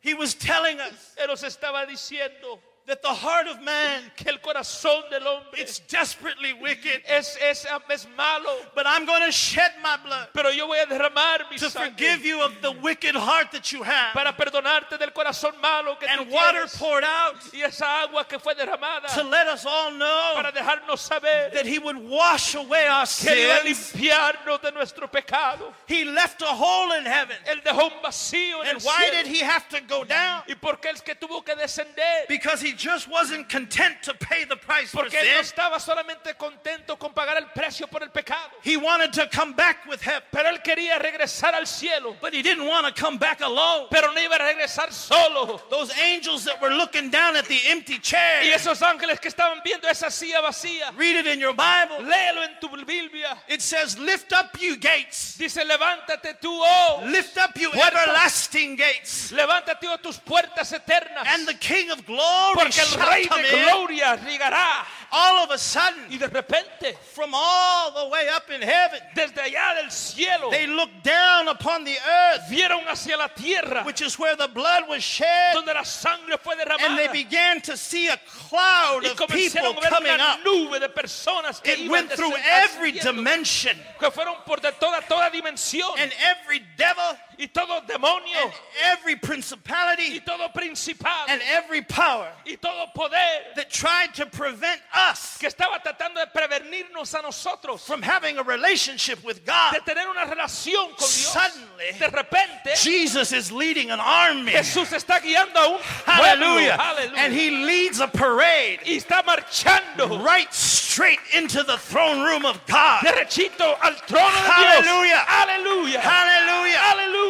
[0.00, 2.60] He was telling us Él nos estaba diciendo
[2.90, 7.64] that the heart of man que el corazón del hombre it's desperately wicked, es, es,
[7.88, 11.56] es malo, but I'm going to shed my blood pero yo voy a derramar mi
[11.56, 14.12] to sangre forgive you of the wicked heart that you have.
[14.12, 16.76] para perdonarte del corazón malo que And water tienes.
[16.78, 20.98] poured out y esa agua que fue derramada to let us all know para dejarnos
[20.98, 23.92] saber that he would wash away our que iba a sins.
[23.94, 25.72] limpiarnos de nuestro pecado.
[25.86, 27.36] He left a hole in heaven.
[27.46, 29.22] Él dejó un vacío en And el why cielo.
[29.22, 30.42] did he have to go down?
[30.48, 32.26] ¿Y por qué es que tuvo que descender?
[32.28, 35.40] Because he just wasn't content to pay the price for él no sin.
[35.40, 39.86] estaba solamente contento con pagar el precio por el pecado, He wanted to come back
[39.86, 43.40] with heaven, pero él quería regresar al cielo, but he didn't want to come back
[43.42, 43.86] alone.
[43.90, 45.60] pero no iba a regresar solo.
[45.70, 48.42] Those angels that were looking down at the empty chair.
[48.42, 51.98] Y esos ángeles que estaban viendo esa silla vacía, read it in your Bible.
[52.02, 53.36] léelo en tu Biblia.
[53.48, 55.36] It says, Lift up, you gates.
[55.36, 57.92] Dice, levántate tú, oh, Lift up, you Puertas.
[58.06, 59.32] everlasting gates.
[59.32, 64.16] levántate oh tus puertas eternas, And the King of glory porque el Rey de gloria
[64.16, 64.86] llegará.
[65.12, 69.40] All of a sudden, Y de repente, from all the way up in heaven, desde
[69.42, 74.16] allá del cielo, they looked down upon the earth, vieron hacia la tierra, which is
[74.20, 78.16] where the blood was shed, donde la sangre fue and they began to see a
[78.48, 80.38] cloud of people coming up.
[80.44, 85.30] nube de personas que It went through every dimension que fueron por de toda toda
[85.30, 91.80] dimensión and every devil y todo demonio and every y principality todo principal and every
[91.80, 93.16] power y todo poder
[93.56, 98.42] that tried to prevent us que estaba tratando de prevenirnos a nosotros from having a
[98.42, 99.72] relationship with God.
[99.72, 101.32] de tener una relación con Dios.
[101.32, 104.52] Suddenly, De repente, Jesus is leading an army.
[104.52, 106.78] Jesús está guiando a un Hallelujah.
[107.16, 112.60] And he leads a parade y está marchando right straight into the throne room of
[112.66, 113.00] God.
[113.02, 114.82] derechito al trono de Hallelujah.
[114.82, 115.26] Dios.
[115.28, 116.00] Aleluya.
[116.00, 116.00] Hallelujah.
[116.00, 116.78] Hallelujah.
[116.78, 117.29] Hallelujah.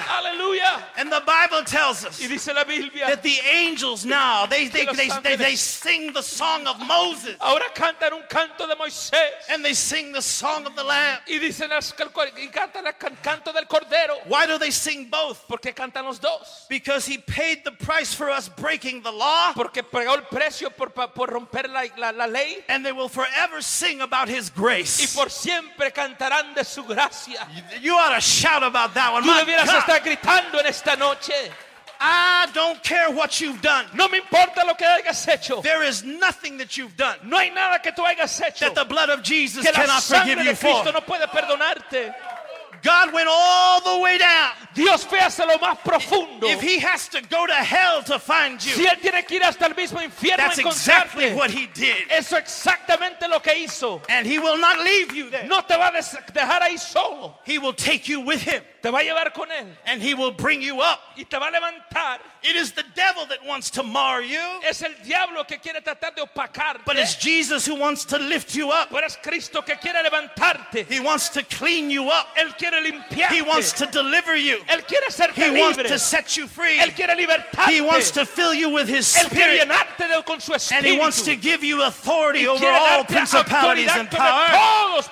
[0.00, 0.82] Aleluya.
[0.96, 4.86] And the Bible tells us Y dice la Biblia, that the angels now they they,
[4.86, 9.12] they, they, they sing the song of Moses ahora cantan un canto de Moisés.
[9.48, 11.18] and they sing the song of the Lamb.
[11.26, 12.92] Y dicen y cantan el
[13.22, 14.16] canto del Cordero.
[14.26, 15.46] Why do they sing both?
[15.48, 16.66] ¿Por qué cantan los dos?
[16.68, 20.90] Because he paid the price for us breaking the law, Porque pagó el precio por,
[20.90, 22.58] por romper la, la- la ley.
[22.68, 25.00] and they will forever sing about his grace.
[25.00, 27.46] Y por siempre cantarán de su gracia.
[27.80, 29.22] You ought to shout about that one.
[29.22, 31.32] Tú debieras Estar gritando en esta noche.
[32.00, 33.86] I don't care what you've done.
[33.92, 35.60] No me importa lo que hayas hecho.
[35.62, 38.84] There is nothing that you've done No hay nada que tú hayas hecho that the
[38.84, 40.92] blood of Jesus que la cannot forgive sangre you de Cristo for.
[40.92, 42.14] no puede perdonarte.
[42.82, 44.52] God went all the way down.
[44.74, 46.46] Dios fue hasta lo más profundo.
[46.48, 49.42] If he has to go to hell to find you, Si él tiene que ir
[49.42, 51.96] hasta el mismo infierno that's exactly what he did.
[52.10, 54.00] eso exactamente lo que hizo.
[54.08, 55.46] And he will not leave you there.
[55.46, 57.38] No te va a dejar ahí solo.
[57.44, 60.30] He will take you with him Te va a llevar con él and he will
[60.32, 61.00] bring you up.
[61.16, 62.20] y te va a levantar.
[62.42, 66.14] It is the devil that wants to mar you, Es el diablo que quiere tratar
[66.14, 66.84] de opacarte.
[66.86, 68.88] but it's Jesus who wants to lift you up.
[68.90, 70.86] Pero es Cristo que quiere levantarte.
[70.86, 72.26] He wants to clean you up.
[72.36, 73.30] Él quiere limpiarte.
[73.32, 74.58] He wants to deliver you.
[74.68, 76.78] Él quiere hacerte He wants to set you free.
[76.78, 77.70] Él quiere libertarte.
[77.70, 79.68] He wants to fill you with his Él quiere spirit.
[79.68, 84.10] llenarte de, con su And he wants to give you authority over all principalities and
[84.10, 85.08] powers.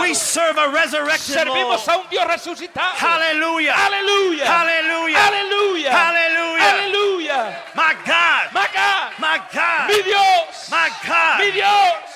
[0.00, 1.88] We serve a resurrected Servimos Lord.
[1.88, 2.94] a un Dios resucitado.
[2.96, 3.72] Hallelujah.
[3.72, 4.44] Aleluya.
[4.44, 5.16] Hallelujah.
[5.16, 5.90] Aleluya.
[5.90, 6.61] Hallelujah.
[6.62, 7.54] Aleluya.
[7.74, 8.48] My God.
[8.52, 9.12] My God.
[9.18, 9.88] My God.
[9.88, 10.70] Mi Dios.
[10.70, 11.40] My God.
[11.40, 12.12] Mi Dios.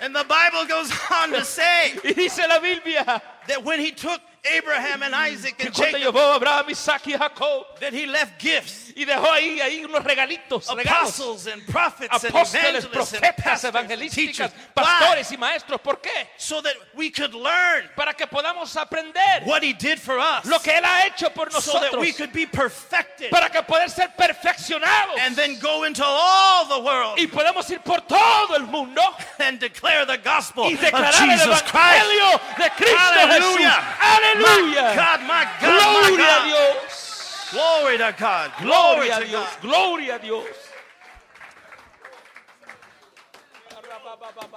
[0.00, 4.20] And the Bible goes on to say Y dice la Biblia that when he took
[4.44, 9.04] Abraham and Isaac and Jacob, llevó Abraham, Isaac y Jacob that he left gifts, y
[9.04, 11.18] dejó ahí, ahí unos regalitos, regalos.
[11.18, 14.50] apostles and prophets and Apóstoles, evangelists and profetas, pastors and evangelistas, teachers.
[14.74, 14.82] Why?
[14.84, 15.80] pastores y maestros.
[15.80, 16.28] ¿Por qué?
[16.36, 20.44] So that we could learn Para que podamos aprender what he did for us.
[20.44, 21.72] lo que Él ha hecho por nosotros.
[21.72, 25.18] So that we could be perfected Para que poder ser perfeccionados.
[25.20, 29.00] and then go into all the world Y podemos ir por todo el mundo
[29.38, 31.74] and declare the gospel y of declarar el Jesus Christ.
[31.74, 33.70] evangelio de Cristo Hallelujah.
[33.70, 34.33] Jesús.
[34.34, 34.82] Aleluya.
[34.82, 36.44] My God, my God, my Gloria a God.
[36.82, 37.48] Dios.
[37.50, 38.52] Glory to God.
[38.60, 39.44] Glory Gloria a to Dios.
[39.44, 39.60] God.
[39.62, 40.46] Gloria a Dios.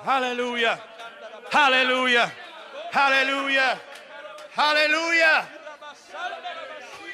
[0.04, 0.80] Hallelujah.
[1.50, 2.32] Hallelujah.
[2.92, 3.80] Hallelujah.
[4.52, 5.48] Hallelujah.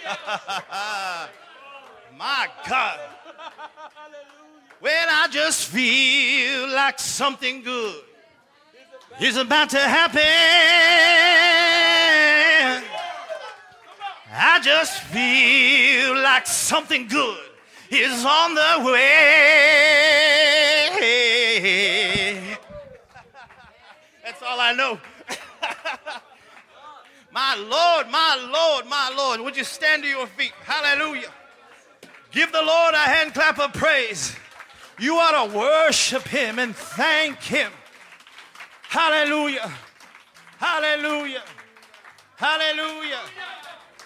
[2.18, 3.00] My God.
[4.80, 8.04] When I just feel like something good
[9.20, 10.22] is about to happen,
[14.36, 17.38] I just feel like something good
[17.92, 19.30] is on the way.
[24.24, 25.00] That's all I know.
[27.32, 29.42] my Lord, my Lord, my Lord.
[29.42, 30.54] Would you stand to your feet?
[30.64, 31.32] Hallelujah.
[32.32, 34.36] Give the Lord a hand clap of praise.
[35.00, 37.72] You ought to worship him and thank him.
[38.94, 39.74] Hallelujah.
[40.60, 41.44] Hallelujah.
[42.36, 43.22] Hallelujah.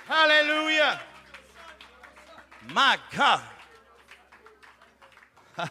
[0.07, 1.01] Hallelujah.
[2.73, 3.41] My God.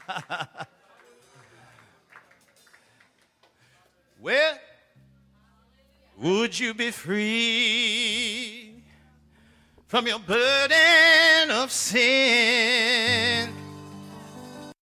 [4.21, 4.59] well,
[6.19, 8.75] would you be free
[9.87, 13.66] from your burden of sin?